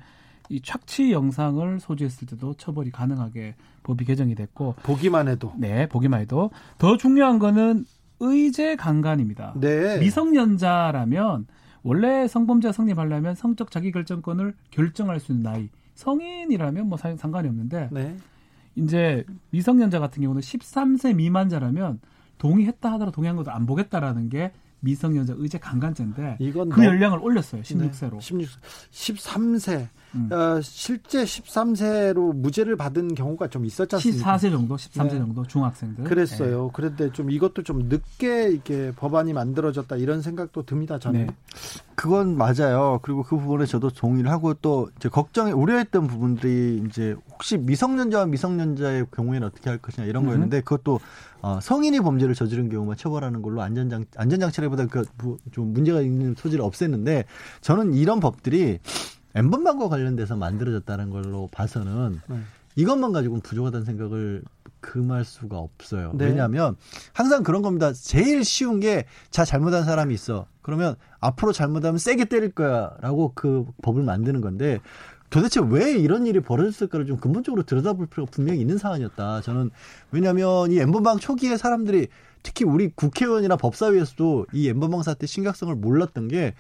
[0.49, 3.55] 이 착취 영상을 소지했을 때도 처벌이 가능하게
[3.85, 7.85] 법이 개정이 됐고 보기만 해도 네 보기만 해도 더 중요한 거는
[8.18, 9.55] 의제 강간입니다.
[9.57, 9.99] 네.
[9.99, 11.47] 미성년자라면
[11.83, 18.16] 원래 성범죄 성립하려면 성적 자기결정권을 결정할 수 있는 나이 성인이라면 뭐 상관이 없는데 네.
[18.77, 22.01] 이제 미성년자 같은 경우는 13세 미만자라면
[22.39, 27.62] 동의했다 하더라도 동의한 것도 안 보겠다라는 게 미성년자 의제 강간죄인데 이건 그 연령을 올렸어요.
[27.62, 28.12] 16세로.
[28.12, 28.61] 네, 16,
[28.91, 29.89] 13세.
[30.15, 30.29] 음.
[30.33, 34.37] 어, 실제 13세로 무죄를 받은 경우가 좀 있었지 않습니까?
[34.37, 35.19] 14세 정도, 13세 네.
[35.19, 36.05] 정도 중학생들.
[36.05, 36.65] 그랬어요.
[36.65, 36.71] 네.
[36.73, 40.99] 그런데 좀 이것도 좀 늦게 이렇게 법안이 만들어졌다 이런 생각도 듭니다.
[40.99, 41.27] 저는.
[41.27, 41.35] 네.
[41.95, 42.99] 그건 맞아요.
[43.03, 49.07] 그리고 그 부분에 저도 동의를 하고 또 이제 걱정이 우려했던 부분들이 이제 혹시 미성년자와 미성년자의
[49.15, 50.29] 경우에는 어떻게 할 것이냐 이런 음.
[50.29, 50.99] 거였는데 그것도
[51.43, 55.05] 어, 성인이 범죄를 저지른 경우만 처벌하는 걸로 안전장 안전장치라기보다 그
[55.53, 57.25] 좀 문제가 있는 소지를 없앴는데
[57.61, 58.79] 저는 이런 법들이
[59.35, 62.41] 엠번방과 관련돼서 만들어졌다는 걸로 봐서는 네.
[62.76, 64.43] 이것만 가지고는 부족하다는 생각을
[64.81, 66.12] 금할 수가 없어요.
[66.14, 66.26] 네.
[66.26, 66.76] 왜냐하면
[67.12, 67.93] 항상 그런 겁니다.
[67.93, 70.47] 제일 쉬운 게 자 잘못한 사람이 있어.
[70.62, 74.78] 그러면 앞으로 잘못하면 세게 때릴 거야라고 그 법을 만드는 건데
[75.28, 79.43] 도대체 왜 이런 일이 벌어졌을까를 좀 근본적으로 들여다볼 필요가 분명히 있는 사안이었다.
[79.43, 79.70] 저는
[80.11, 82.09] 왜냐하면 이 엠번방 초기에 사람들이
[82.43, 86.55] 특히 우리 국회의원이나 법사위에서도 이 엠번방 사태 심각성을 몰랐던 게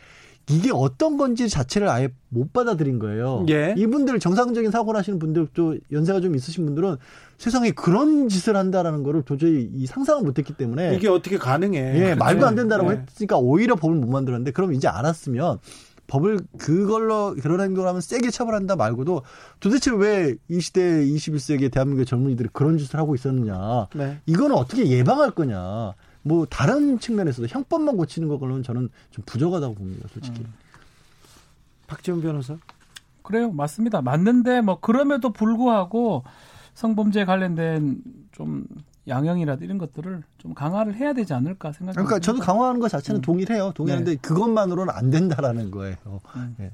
[0.50, 3.44] 이게 어떤 건지 자체를 아예 못 받아들인 거예요.
[3.48, 3.74] 예.
[3.76, 6.96] 이분들 정상적인 사고를 하시는 분들도 연세가 좀 있으신 분들은
[7.38, 11.78] 세상에 그런 짓을 한다라는 거를 도저히 이 상상을 못 했기 때문에 이게 어떻게 가능해.
[12.00, 13.04] 예, 말도 안 된다라고 예.
[13.08, 15.58] 했으니까 오히려 법을 못 만들었는데 그럼 이제 알았으면
[16.06, 19.22] 법을 그걸로 그런 행동을 하면 세게 처벌한다 말고도
[19.60, 23.86] 도대체 왜 이 시대 21세기 대한민국의 젊은이들이 그런 짓을 하고 있었느냐.
[23.94, 24.18] 네.
[24.26, 25.94] 이거는 어떻게 예방할 거냐.
[26.22, 30.40] 뭐 다른 측면에서도 형법만 고치는 거로는 저는 좀 부족하다고 봅니다, 솔직히.
[30.40, 30.52] 음.
[31.86, 32.56] 박지훈 변호사.
[33.22, 34.02] 그래요, 맞습니다.
[34.02, 36.24] 맞는데 뭐 그럼에도 불구하고
[36.74, 38.02] 성범죄 관련된
[38.32, 38.66] 좀
[39.08, 42.02] 양형이라든 이런 것들을 좀 강화를 해야 되지 않을까 생각합니다.
[42.02, 43.22] 그러니까 저도 강화하는 것 자체는 음.
[43.22, 43.72] 동의를 해요.
[43.74, 44.18] 동의하는데 네.
[44.20, 45.96] 그것만으로는 안 된다라는 거예요.
[46.36, 46.54] 음.
[46.58, 46.70] 네.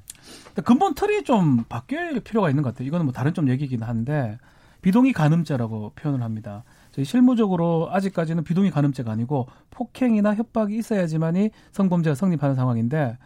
[0.63, 2.87] 근본 틀이 좀 바뀔 필요가 있는 것 같아요.
[2.87, 4.37] 이거는 뭐 다른 좀 얘기긴 한데
[4.81, 6.63] 비동의 간음죄라고 표현을 합니다.
[7.03, 13.17] 실무적으로 아직까지는 비동의 간음죄가 아니고 폭행이나 협박이 있어야지만이 성범죄가 성립하는 상황인데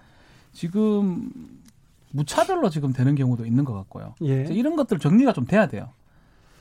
[0.51, 1.29] 지금
[2.11, 4.15] 무차별로 지금 되는 경우도 있는 것 같고요.
[4.23, 4.45] 예.
[4.49, 5.89] 이런 것들 정리가 좀 돼야 돼요.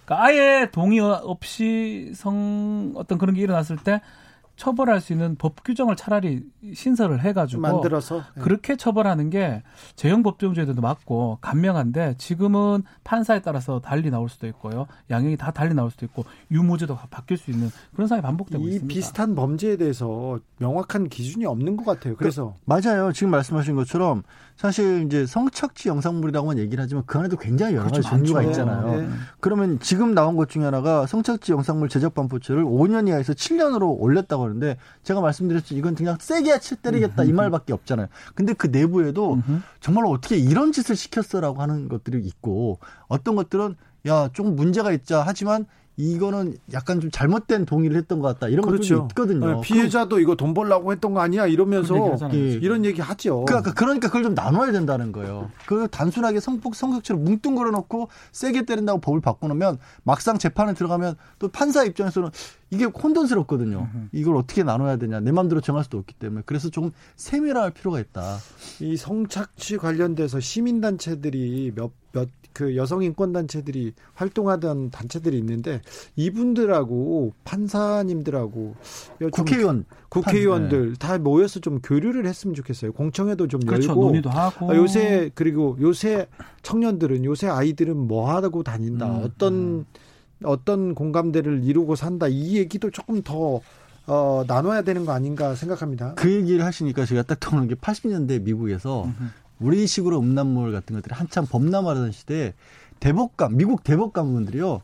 [0.04, 4.00] 그러니까 아예 동의 없이 성 어떤 그런 게 일어났을 때
[4.60, 6.42] 처벌할 수 있는 법 규정을 차라리
[6.74, 8.42] 신설을 해가지고 만들어서 네.
[8.42, 9.62] 그렇게 처벌하는 게
[9.96, 15.90] 재형 법정죄에도 맞고 간명한데 지금은 판사에 따라서 달리 나올 수도 있고요 양형이 다 달리 나올
[15.90, 18.92] 수도 있고 유무죄도 바뀔 수 있는 그런 상황이 반복되고 이 있습니다.
[18.92, 22.14] 비슷한 범죄에 대해서 명확한 기준이 없는 것 같아요.
[22.16, 23.12] 그래서 그, 맞아요.
[23.12, 24.24] 지금 말씀하신 것처럼
[24.60, 28.10] 사실 이제 성착취 영상물이라고만 얘기를 하지만 그 안에도 굉장히 여러 가지 그렇죠.
[28.10, 29.00] 종류가 있잖아요.
[29.00, 29.08] 네.
[29.40, 34.76] 그러면 지금 나온 것 중에 하나가 성착취 영상물 제작 반포죄를 5년 이하에서 7년으로 올렸다고 하는데
[35.02, 35.74] 제가 말씀드렸죠.
[35.76, 38.08] 이건 그냥 세게 치 때리겠다 이 말밖에 없잖아요.
[38.34, 39.38] 근데 그 내부에도
[39.80, 43.76] 정말 어떻게 이런 짓을 시켰어라고 하는 것들이 있고 어떤 것들은
[44.08, 45.64] 야, 조금 문제가 있자 하지만
[46.00, 48.48] 이거는 약간 좀 잘못된 동의를 했던 것 같다.
[48.48, 49.02] 이런 그렇죠.
[49.02, 49.54] 것도 있거든요.
[49.54, 51.46] 네, 피해자도 이거 돈 벌라고 했던 거 아니야?
[51.46, 52.58] 이러면서 예.
[52.62, 53.44] 이런 얘기 하죠.
[53.44, 55.50] 그러니까, 그러니까 그걸 좀 나눠야 된다는 거예요.
[55.66, 61.84] 그 단순하게 성폭 성격처럼 뭉뚱그려 놓고 세게 때린다고 법을 바꿔놓으면 막상 재판에 들어가면 또 판사
[61.84, 62.30] 입장에서는
[62.70, 63.88] 이게 혼돈스럽거든요.
[64.12, 65.20] 이걸 어떻게 나눠야 되냐.
[65.20, 66.42] 내 마음대로 정할 수도 없기 때문에.
[66.46, 68.38] 그래서 조금 세밀할 필요가 있다.
[68.80, 71.90] 이 성착취 관련돼서 시민단체들이 몇, 몇
[72.52, 75.80] 그 여성 인권 단체들이 활동하던 단체들이 있는데
[76.16, 78.74] 이분들하고 판사님들하고
[79.32, 80.98] 국회의원 국회의원들 네.
[80.98, 82.92] 다 모여서 좀 교류를 했으면 좋겠어요.
[82.92, 83.90] 공청회도 좀 그렇죠.
[83.90, 86.26] 열고 논의도 하고 아, 요새 그리고 요새
[86.62, 89.06] 청년들은 요새 아이들은 뭐 하고 다닌다.
[89.06, 89.86] 음, 어떤 음.
[90.42, 92.26] 어떤 공감대를 이루고 산다.
[92.28, 93.60] 이 얘기도 조금 더
[94.06, 96.14] 어, 나눠야 되는 거 아닌가 생각합니다.
[96.14, 99.08] 그 얘기를 하시니까 제가 딱 떠오르는 게 80년대 미국에서
[99.60, 102.54] 우리식으로 음란물 같은 것들이 한참 범람하던 시대에
[103.00, 104.82] 대법관, 미국 대법관분들이요.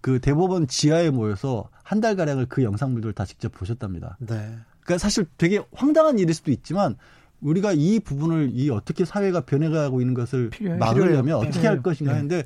[0.00, 4.16] 그 대법원 지하에 모여서 한 달 가량을 그 영상물들을 다 직접 보셨답니다.
[4.20, 4.36] 네.
[4.84, 6.96] 그러니까 사실 되게 황당한 일일 수도 있지만
[7.40, 11.36] 우리가 이 부분을 이 어떻게 사회가 변해가고 있는 것을 필요해, 막으려면 필요해요.
[11.36, 12.16] 어떻게 할 것인가 네.
[12.16, 12.44] 하는데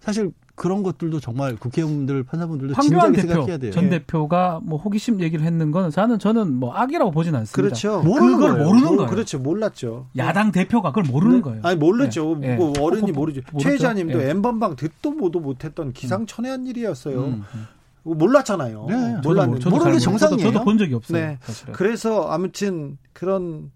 [0.00, 3.72] 사실 그런 것들도 정말 국회의원들 판사분들도 대표, 생각해야 돼요.
[3.72, 3.88] 전 예.
[3.90, 7.54] 대표가 뭐 호기심 얘기를 했는 건 저는 저는 뭐 악이라고 보진 않습니다.
[7.56, 8.02] 그렇죠.
[8.02, 8.66] 모르는 그걸 거예요.
[8.66, 9.10] 모르는 거예요.
[9.10, 9.38] 그렇죠.
[9.40, 10.06] 몰랐죠.
[10.16, 11.42] 야당 대표가 그걸 모르는 네.
[11.42, 11.60] 거예요.
[11.64, 12.36] 아니 모르죠.
[12.40, 12.54] 네.
[12.54, 13.40] 뭐 어른이 모르죠.
[13.58, 14.30] 최 회장님도 네.
[14.30, 17.24] N번방 듣도 보도 못했던 기상천외한 일이었어요.
[17.24, 17.44] 음.
[17.54, 17.66] 음.
[18.04, 18.86] 몰랐잖아요.
[18.88, 19.16] 네.
[19.24, 20.38] 몰랐는데 모르는 게 정상이에요.
[20.38, 21.20] 저도, 저도 본 적이 없어요.
[21.20, 21.38] 네.
[21.72, 23.72] 그래서 아무튼 그런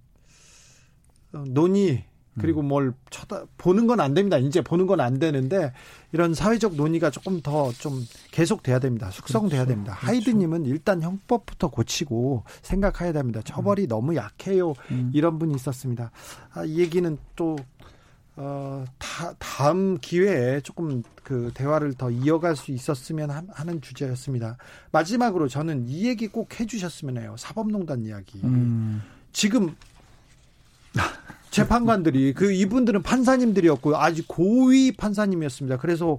[1.32, 2.04] 논의
[2.38, 2.68] 그리고 음.
[2.68, 4.38] 뭘 쳐다 보는 건 안 됩니다.
[4.38, 5.72] 이제 보는 건 안 되는데
[6.12, 9.10] 이런 사회적 논의가 조금 더 좀 계속돼야 됩니다.
[9.10, 9.68] 숙성돼야 그렇죠.
[9.68, 9.94] 됩니다.
[9.94, 10.06] 그렇죠.
[10.06, 13.40] 하이드님은 일단 형법부터 고치고 생각해야 됩니다.
[13.44, 13.88] 처벌이 음.
[13.88, 14.74] 너무 약해요.
[14.90, 15.10] 음.
[15.14, 16.10] 이런 분이 있었습니다.
[16.52, 17.56] 아, 이 얘기는 또
[18.40, 24.56] 어, 다, 다음 기회에 조금 그 대화를 더 이어갈 수 있었으면 하는 주제였습니다.
[24.92, 27.34] 마지막으로 저는 이 얘기 꼭 해주셨으면 해요.
[27.36, 28.40] 사법농단 이야기.
[28.44, 29.02] 음.
[29.32, 29.74] 지금
[31.58, 35.78] 재판관들이 그 이분들은 판사님들이었고 아주 고위 판사님이었습니다.
[35.78, 36.18] 그래서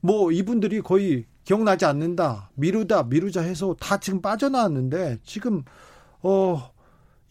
[0.00, 5.62] 뭐 이분들이 거의 기억나지 않는다, 미루다, 미루자 해서 다 지금 빠져나왔는데 지금
[6.22, 6.70] 어.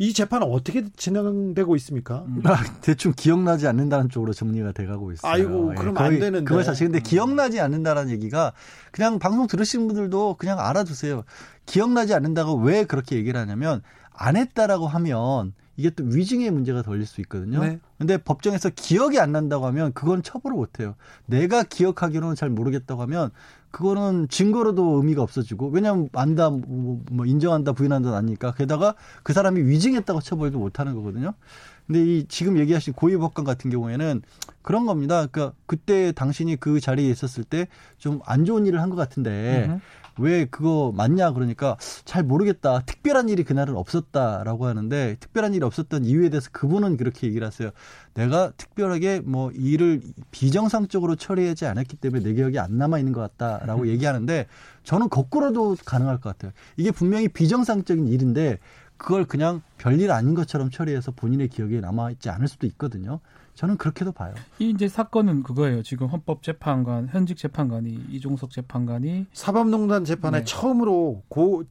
[0.02, 2.24] 이 재판은 어떻게 진행되고 있습니까?
[2.26, 2.42] 음.
[2.46, 5.30] 아, 대충 기억나지 않는다는 쪽으로 정리가 돼가고 있어요.
[5.30, 6.46] 아이고, 그럼 예, 안 되는데.
[6.46, 8.54] 그걸 사실 근데 기억나지 않는다라는 얘기가
[8.94, 11.26] 그냥 방송 들으시는 분들도 그냥 알아두세요.
[11.66, 13.82] 기억나지 않는다고 왜 그렇게 얘기를 하냐면
[14.14, 17.62] 안 했다라고 하면 이게 또 위증의 문제가 걸릴 수 있거든요.
[17.64, 17.80] 네.
[17.98, 20.96] 근데 법정에서 기억이 안 난다고 하면 그건 처벌을 못 해요.
[21.26, 23.30] 내가 기억하기로는 잘 모르겠다고 하면
[23.72, 30.20] 그거는 증거로도 의미가 없어지고 왜냐하면 안다 뭐, 뭐 인정한다 부인한다 아니까 게다가 그 사람이 위증했다고
[30.20, 31.34] 처벌도 못 하는 거거든요.
[31.88, 34.22] 근데 이 지금 얘기하신 고위 법관 같은 경우에는
[34.62, 35.28] 그런 겁니다.
[35.28, 37.68] 그러니까 그때 당신이 그 자리에 있었을 때
[37.98, 39.80] 좀 안 좋은 일을 한 것 같은데 으흠.
[40.20, 42.82] 왜 그거 맞냐 그러니까 잘 모르겠다.
[42.86, 47.72] 특별한 일이 그날은 없었다라고 하는데 특별한 일이 없었던 이유에 대해서 그분은 그렇게 얘기를 하세요.
[48.14, 50.02] 내가 특별하게 뭐 일을
[50.32, 53.88] 비정상적으로 처리하지 않았기 때문에 내 기억이 안 남아 있는 것 같다라고 음.
[53.88, 54.48] 얘기하는데
[54.84, 56.52] 저는 거꾸로도 가능할 것 같아요.
[56.78, 58.60] 이게 분명히 비정상적인 일인데
[58.98, 63.22] 그걸 그냥 별일 아닌 것처럼 처리해서 본인의 기억에 남아 있지 않을 수도 있거든요.
[63.60, 64.34] 저는 그렇게도 봐요.
[64.60, 65.84] 이 이제 사건은 그거예요.
[65.84, 70.44] 지금 헌법재판관 현직 재판관이 이종석 재판관이 사법농단 재판에 네.
[70.46, 71.64] 처음으로 고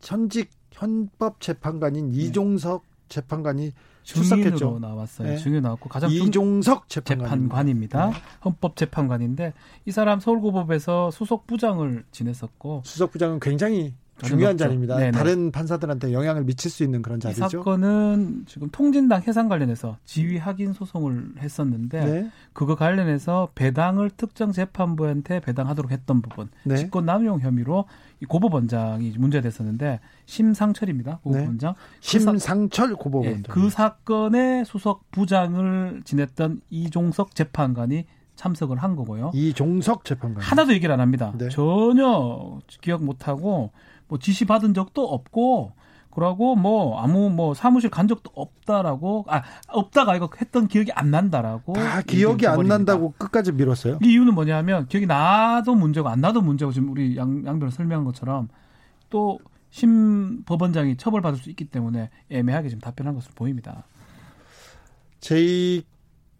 [0.00, 2.16] 현직 헌법재판관인 네.
[2.16, 3.72] 이종석 재판관이
[4.04, 4.78] 출석했죠.
[4.80, 5.30] 나왔어요.
[5.30, 5.36] 네.
[5.36, 8.12] 증인 나왔고 가장 이종석 재판관 입니다 네.
[8.44, 9.52] 헌법 재판관인데
[9.84, 14.96] 이 사람 서울고법에서 수석 부장을 지냈었고 수석 부장은 굉장히 중요한 자리입니다.
[14.96, 15.10] 네네.
[15.12, 17.44] 다른 판사들한테 영향을 미칠 수 있는 그런 자리죠.
[17.44, 22.30] 이 사건은 지금 통진당 해산 관련해서 지위 확인 소송을 했었는데 네.
[22.52, 26.76] 그거 관련해서 배당을 특정 재판부한테 배당하도록 했던 부분, 네.
[26.76, 27.86] 직권 남용 혐의로
[28.20, 31.18] 이 고법원장이 문제됐었는데 심상철입니다.
[31.22, 31.74] 고법원장.
[31.74, 31.98] 네.
[32.00, 33.42] 심상철 그 고법원장.
[33.42, 33.48] 네.
[33.48, 38.06] 그 사건의 수석 부장을 지냈던 이종석 재판관이
[38.36, 39.30] 참석을 한 거고요.
[39.34, 41.32] 이종석 재판관 하나도 얘기를 안 합니다.
[41.36, 41.48] 네.
[41.48, 43.70] 전혀 기억 못 하고
[44.12, 45.72] 뭐 지시 받은 적도 없고
[46.10, 51.72] 그러고 뭐 아무 뭐 사무실 간 적도 없다라고 아 없다가 이거 했던 기억이 안 난다라고
[51.72, 53.98] 다 기억이 안 난다고 끝까지 밀었어요.
[54.02, 58.48] 이 이유는 뭐냐면 기억이 나도 문제고 안 나도 문제고 지금 우리 양 양변 설명한 것처럼
[59.08, 59.38] 또
[59.72, 63.86] 심 법원장이 처벌받을 수 있기 때문에 애매하게 지금 답변한 것으로 보입니다.
[65.20, 65.82] J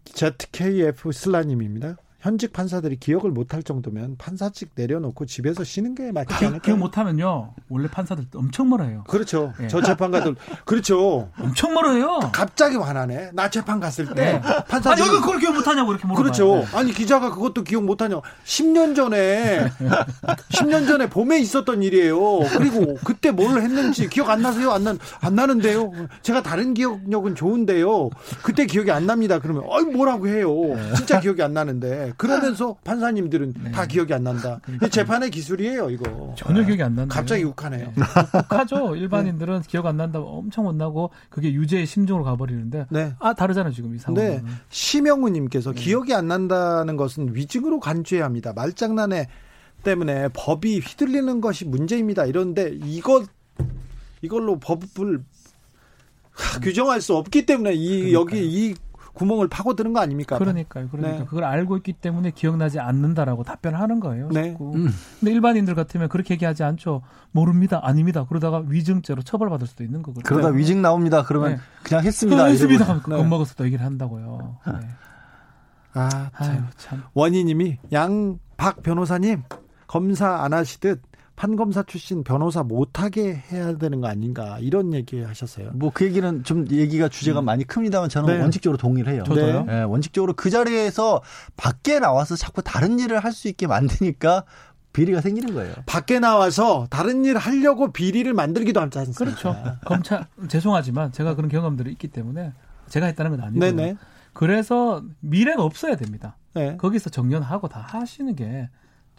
[0.05, 1.97] ZKF 슬라님입니다.
[2.23, 6.61] 현직 판사들이 기억을 못할 정도면 판사직 내려놓고 집에서 쉬는 게 맞지 않을까요?
[6.61, 9.03] 기억 못하면요 원래 판사들 엄청 멀어요.
[9.09, 9.53] 그렇죠.
[9.59, 9.67] 네.
[9.67, 11.29] 저 재판가들 그렇죠.
[11.37, 12.19] 엄청 멀어요.
[12.31, 13.31] 갑자기 화나네.
[13.33, 14.41] 나 재판 갔을 때 네.
[14.69, 16.23] 판사 아니 여기 그걸 기억 못하냐고 이렇게 물어봐요.
[16.23, 16.55] 그렇죠.
[16.71, 16.77] 네.
[16.77, 18.21] 아니 기자가 그것도 기억 못하냐.
[18.45, 19.69] 10년 전에
[20.47, 22.17] 10년 전에 봄에 있었던 일이에요.
[22.57, 24.71] 그리고 그때 뭘 했는지 기억 안 나세요?
[24.71, 25.91] 안, 나, 안 나는데요.
[26.21, 28.11] 제가 다른 기억력은 좋은데요.
[28.43, 29.39] 그때 기억이 안 납니다.
[29.39, 30.47] 그러면 어이 뭐라고 해요.
[30.95, 32.12] 진짜 기억이 안 나는데.
[32.17, 33.71] 그러면서 판사님들은 네.
[33.71, 34.59] 다 기억이 안 난다.
[34.63, 34.87] 그러니까.
[34.89, 36.33] 재판의 기술이에요, 이거.
[36.37, 37.13] 전혀 기억이 안 난다.
[37.13, 37.93] 갑자기 욱하네요.
[38.51, 38.95] 욱하죠.
[38.95, 39.67] 일반인들은 네.
[39.67, 43.13] 기억 안 난다고 엄청 혼나고 그게 유죄의 심정으로 가버리는데 네.
[43.19, 44.43] 아 다르잖아요, 지금 이 상황은.
[44.43, 44.43] 네.
[44.69, 45.81] 심영우님께서 네.
[45.81, 48.53] 기억이 안 난다는 것은 위증으로 간주해야 합니다.
[48.53, 49.27] 말장난에
[49.83, 52.25] 때문에 법이 휘둘리는 것이 문제입니다.
[52.25, 53.27] 이런데 이것
[54.21, 55.23] 이걸로 법을
[56.61, 58.13] 규정할 수 없기 때문에 이 그러니까요.
[58.13, 58.75] 여기 이
[59.13, 60.37] 구멍을 파고드는 거 아닙니까?
[60.37, 60.89] 그러니까요.
[60.89, 61.25] 그러니까 네.
[61.25, 64.29] 그걸 알고 있기 때문에 기억나지 않는다라고 답변을 하는 거예요.
[64.31, 64.57] 네.
[64.59, 64.89] 음.
[65.19, 67.01] 근데 일반인들 같으면 그렇게 얘기하지 않죠.
[67.31, 67.79] 모릅니다.
[67.83, 68.25] 아닙니다.
[68.27, 70.23] 그러다가 위증죄로 처벌받을 수도 있는 거거든요.
[70.23, 71.23] 그러다 위증 나옵니다.
[71.23, 71.57] 그러면 네.
[71.83, 72.45] 그냥 했습니다.
[72.45, 72.93] 했습니다.
[73.07, 73.15] 네.
[73.15, 74.57] 겁먹어서 또 얘기를 한다고요.
[74.67, 74.73] 네.
[75.93, 76.29] 아, 참.
[76.51, 77.03] 아유, 참.
[77.13, 79.43] 원희님이 양 박 변호사님
[79.87, 81.01] 검사 안 하시듯
[81.43, 85.71] 판검사 출신 변호사 못하게 해야 되는 거 아닌가 이런 얘기 하셨어요.
[85.73, 87.45] 뭐 그 얘기는 좀 얘기가 주제가 음.
[87.45, 88.41] 많이 큽니다만 저는 네.
[88.41, 89.23] 원칙적으로 동의를 해요.
[89.27, 89.65] 저도요.
[89.65, 89.79] 네.
[89.79, 91.21] 네, 원칙적으로 그 자리에서
[91.57, 94.45] 밖에 나와서 자꾸 다른 일을 할 수 있게 만드니까
[94.93, 95.73] 비리가 생기는 거예요.
[95.85, 99.25] 밖에 나와서 다른 일 하려고 비리를 만들기도 하지 않습니까?
[99.25, 99.77] 그렇죠.
[99.83, 102.53] 검찰 죄송하지만 제가 그런 경험들이 있기 때문에
[102.87, 103.97] 제가 했다는 건 아니고 네네.
[104.31, 106.37] 그래서 미래가 없어야 됩니다.
[106.53, 106.77] 네.
[106.77, 108.69] 거기서 정년하고 다 하시는 게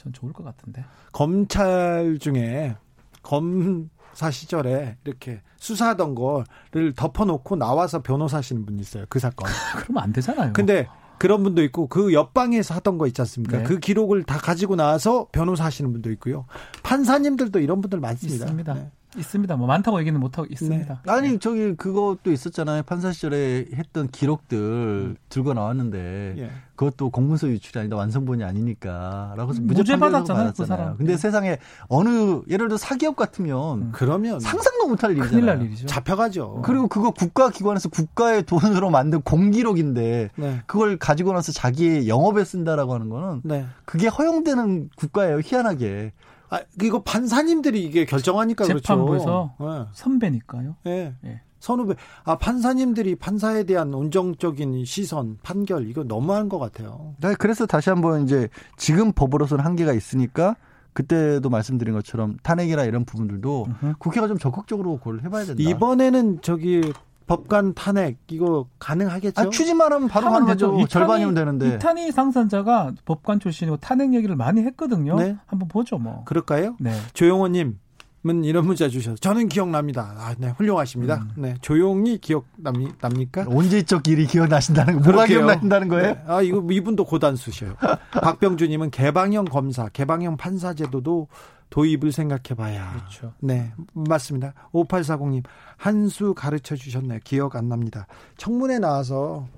[0.05, 0.85] 전 좋을 것 같은데.
[1.13, 2.77] 검찰 중에
[3.23, 9.07] 검사 시절에 이렇게 수사하던 거를 덮어놓고 나와서 변호사 하시는 분이 있어요.
[9.09, 9.51] 그 사건.
[9.81, 10.53] 그러면 안 되잖아요.
[10.53, 10.87] 근데
[11.19, 13.59] 그런 분도 있고 그 옆방에서 하던 거 있지 않습니까?
[13.59, 13.65] 네.
[13.65, 16.45] 그 기록을 다 가지고 나와서 변호사 하시는 분도 있고요.
[16.83, 18.45] 판사님들도 이런 분들 많습니다.
[18.45, 18.75] 있습니다.
[18.75, 18.91] 네.
[19.19, 19.57] 있습니다.
[19.57, 21.01] 뭐 많다고 얘기는 못 하고 있습니다.
[21.05, 21.13] 네.
[21.13, 22.83] 아니 저기 그것도 있었잖아요.
[22.85, 25.17] 판사 시절에 했던 기록들 음.
[25.29, 26.51] 들고 나왔는데 예.
[26.77, 30.53] 그것도 공문서 유출이 아니다 완성본이 아니니까라고 해서 무죄 받았잖아요.
[30.57, 30.97] 그 사람.
[30.97, 31.17] 근데 네.
[31.19, 31.59] 세상에
[31.89, 33.93] 어느 예를 들어 사기업 같으면 음.
[33.93, 35.31] 그러면 상상도 못할 일이잖아요.
[35.31, 35.87] 큰일 날 일이죠.
[35.87, 36.63] 잡혀가죠.
[36.65, 40.63] 그리고 그거 국가기관에서 국가의 돈으로 만든 공기록인데 네.
[40.67, 43.67] 그걸 가지고 나서 자기의 영업에 쓴다라고 하는 거는 네.
[43.85, 45.41] 그게 허용되는 국가예요.
[45.45, 46.13] 희한하게.
[46.55, 49.85] 아, 이거 판사님들이 이게 결정하니까 재판부에서 그렇죠.
[49.85, 49.89] 네.
[49.93, 50.77] 선배니까요.
[50.85, 51.15] 네.
[51.21, 51.41] 네.
[51.59, 51.95] 선후배.
[52.25, 57.15] 아, 판사님들이 판사에 대한 온정적인 시선, 판결, 이거 너무한 것 같아요.
[57.21, 60.57] 네, 그래서 다시 한번 이제 지금 법으로서는 한계가 있으니까
[60.93, 63.95] 그때도 말씀드린 것처럼 탄핵이나 이런 부분들도 으흠.
[63.99, 65.61] 국회가 좀 적극적으로 고를 해봐야 된다.
[65.61, 66.93] 이번에는 저기
[67.27, 69.41] 법관 탄핵 이거 가능하겠죠?
[69.41, 70.75] 아, 추진만 하면 바로 하면 되죠.
[70.75, 71.75] 이탄이, 절반이면 되는데.
[71.75, 75.17] 이탄희 상선자가 법관 출신이고 탄핵 얘기를 많이 했거든요.
[75.17, 75.37] 네?
[75.47, 76.25] 한번 보죠, 뭐.
[76.25, 76.77] 그럴까요?
[76.79, 76.93] 네.
[77.15, 77.79] 조용호님.
[78.27, 80.15] 은 이런 문자 주셔서 저는 기억납니다.
[80.17, 81.27] 아, 네, 훌륭하십니다.
[81.37, 81.43] 음.
[81.43, 83.45] 네, 조용히 기억납니까?
[83.53, 86.15] 언제적 일이 기억나신다는 거, 뭐가 기억나신다는 거예요?
[86.15, 86.25] 네.
[86.27, 87.75] 아, 이거 이분도 고단수셔요.
[88.13, 91.29] 박병주님은 개방형 검사, 개방형 판사 제도도
[91.71, 92.93] 도입을 생각해 봐야.
[92.93, 93.33] 그렇죠.
[93.41, 94.55] 네, 맞습니다.
[94.73, 95.45] 5840님,
[95.77, 97.19] 한수 가르쳐 주셨네요.
[97.25, 98.07] 기억 안 납니다.
[98.37, 99.49] 청문회 나와서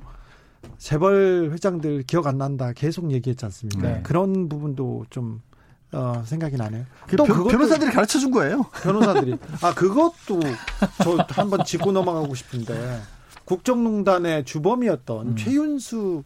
[0.79, 3.89] 재벌 회장들 기억 안 난다 계속 얘기했지 않습니까?
[3.89, 4.01] 네.
[4.03, 5.41] 그런 부분도 좀
[5.93, 6.85] 어, 생각이 나네요.
[7.07, 8.65] 그또 변, 변호사들이 가르쳐 준 거예요.
[8.83, 9.37] 변호사들이.
[9.63, 10.41] 아, 그것도
[11.03, 13.01] 저 한번 짚고 넘어가고 싶은데
[13.45, 15.37] 국정농단의 주범이었던 음.
[15.37, 16.25] 최윤수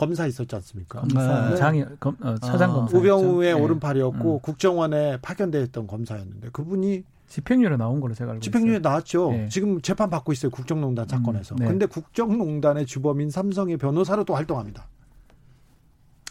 [0.00, 1.00] 검사 있었지 않습니까?
[1.02, 1.56] 검사, 네.
[1.56, 2.96] 장이 검, 어, 차장 아, 검사.
[2.96, 3.60] 우병우의 네.
[3.60, 4.40] 오른팔이었고 음.
[4.40, 8.80] 국정원에 파견돼 있던 검사였는데 그분이 집행유예 나온 걸로 제가 알고 집행유예 있어요.
[8.82, 9.30] 나왔죠.
[9.32, 9.48] 네.
[9.50, 10.50] 지금 재판 받고 있어요.
[10.50, 11.54] 국정농단 사건에서.
[11.54, 11.66] 음, 네.
[11.66, 14.88] 근데 국정농단의 주범인 삼성의 변호사로 또 활동합니다.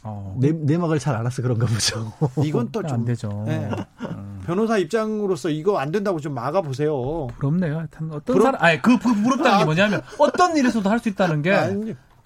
[0.04, 0.36] 어.
[0.40, 2.12] 내, 내막을 잘 알아서 그런가 보죠.
[2.44, 3.44] 이건 또 좀 안 되죠.
[3.46, 3.70] 네.
[4.02, 4.42] 음.
[4.46, 7.28] 변호사 입장으로서 이거 안 된다고 좀 막아 보세요.
[7.38, 7.86] 부럽네요.
[7.94, 8.42] 어떤 부럽...
[8.44, 9.66] 사람, 아니 그 부럽다는 게 아.
[9.66, 11.52] 뭐냐면 어떤 일에서도 할 수 있다는 게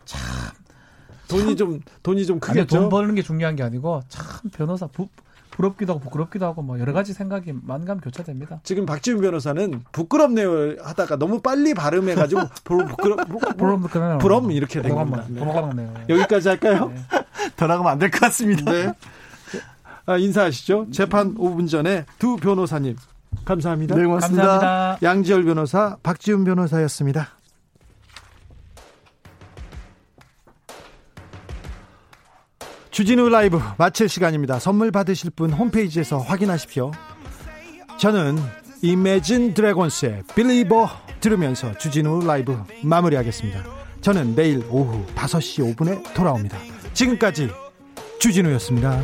[0.06, 0.22] 참.
[1.28, 2.80] 돈이 좀 돈이 좀 크겠죠.
[2.80, 5.08] 돈 버는 게 중요한 게 아니고 참 변호사 부,
[5.52, 8.60] 부럽기도 하고 부끄럽기도 하고 뭐 여러 가지 생각이 만감 교차됩니다.
[8.64, 13.28] 지금 박지훈 변호사는 부끄럽네요 하다가 너무 빨리 발음해가지고 부끄럽 부끄럽
[14.20, 15.26] 부럼 이렇게 된 겁니다.
[15.30, 15.40] 네.
[16.10, 16.92] 여기까지 할까요?
[16.94, 17.02] 네.
[17.56, 18.72] 더 나가면 안 될 것 같습니다.
[18.72, 18.92] 네.
[20.06, 20.88] 아, 인사하시죠.
[20.92, 22.96] 재판 5분 전에 두 변호사님
[23.46, 23.96] 감사합니다.
[23.96, 24.44] 네, 고맙습니다.
[24.44, 24.98] 감사합니다.
[25.08, 27.30] 양지열 변호사, 박지훈 변호사였습니다.
[32.94, 34.60] 주진우 라이브 마칠 시간입니다.
[34.60, 36.92] 선물 받으실 분 홈페이지에서 확인하십시오.
[37.98, 38.38] 저는
[38.84, 40.90] 이매진 드래곤스의 빌리버
[41.20, 43.64] 들으면서 주진우 라이브 마무리하겠습니다.
[44.02, 46.60] 저는 내일 오후 5시 5분에 돌아옵니다.
[46.94, 47.50] 지금까지
[48.20, 49.02] 주진우였습니다.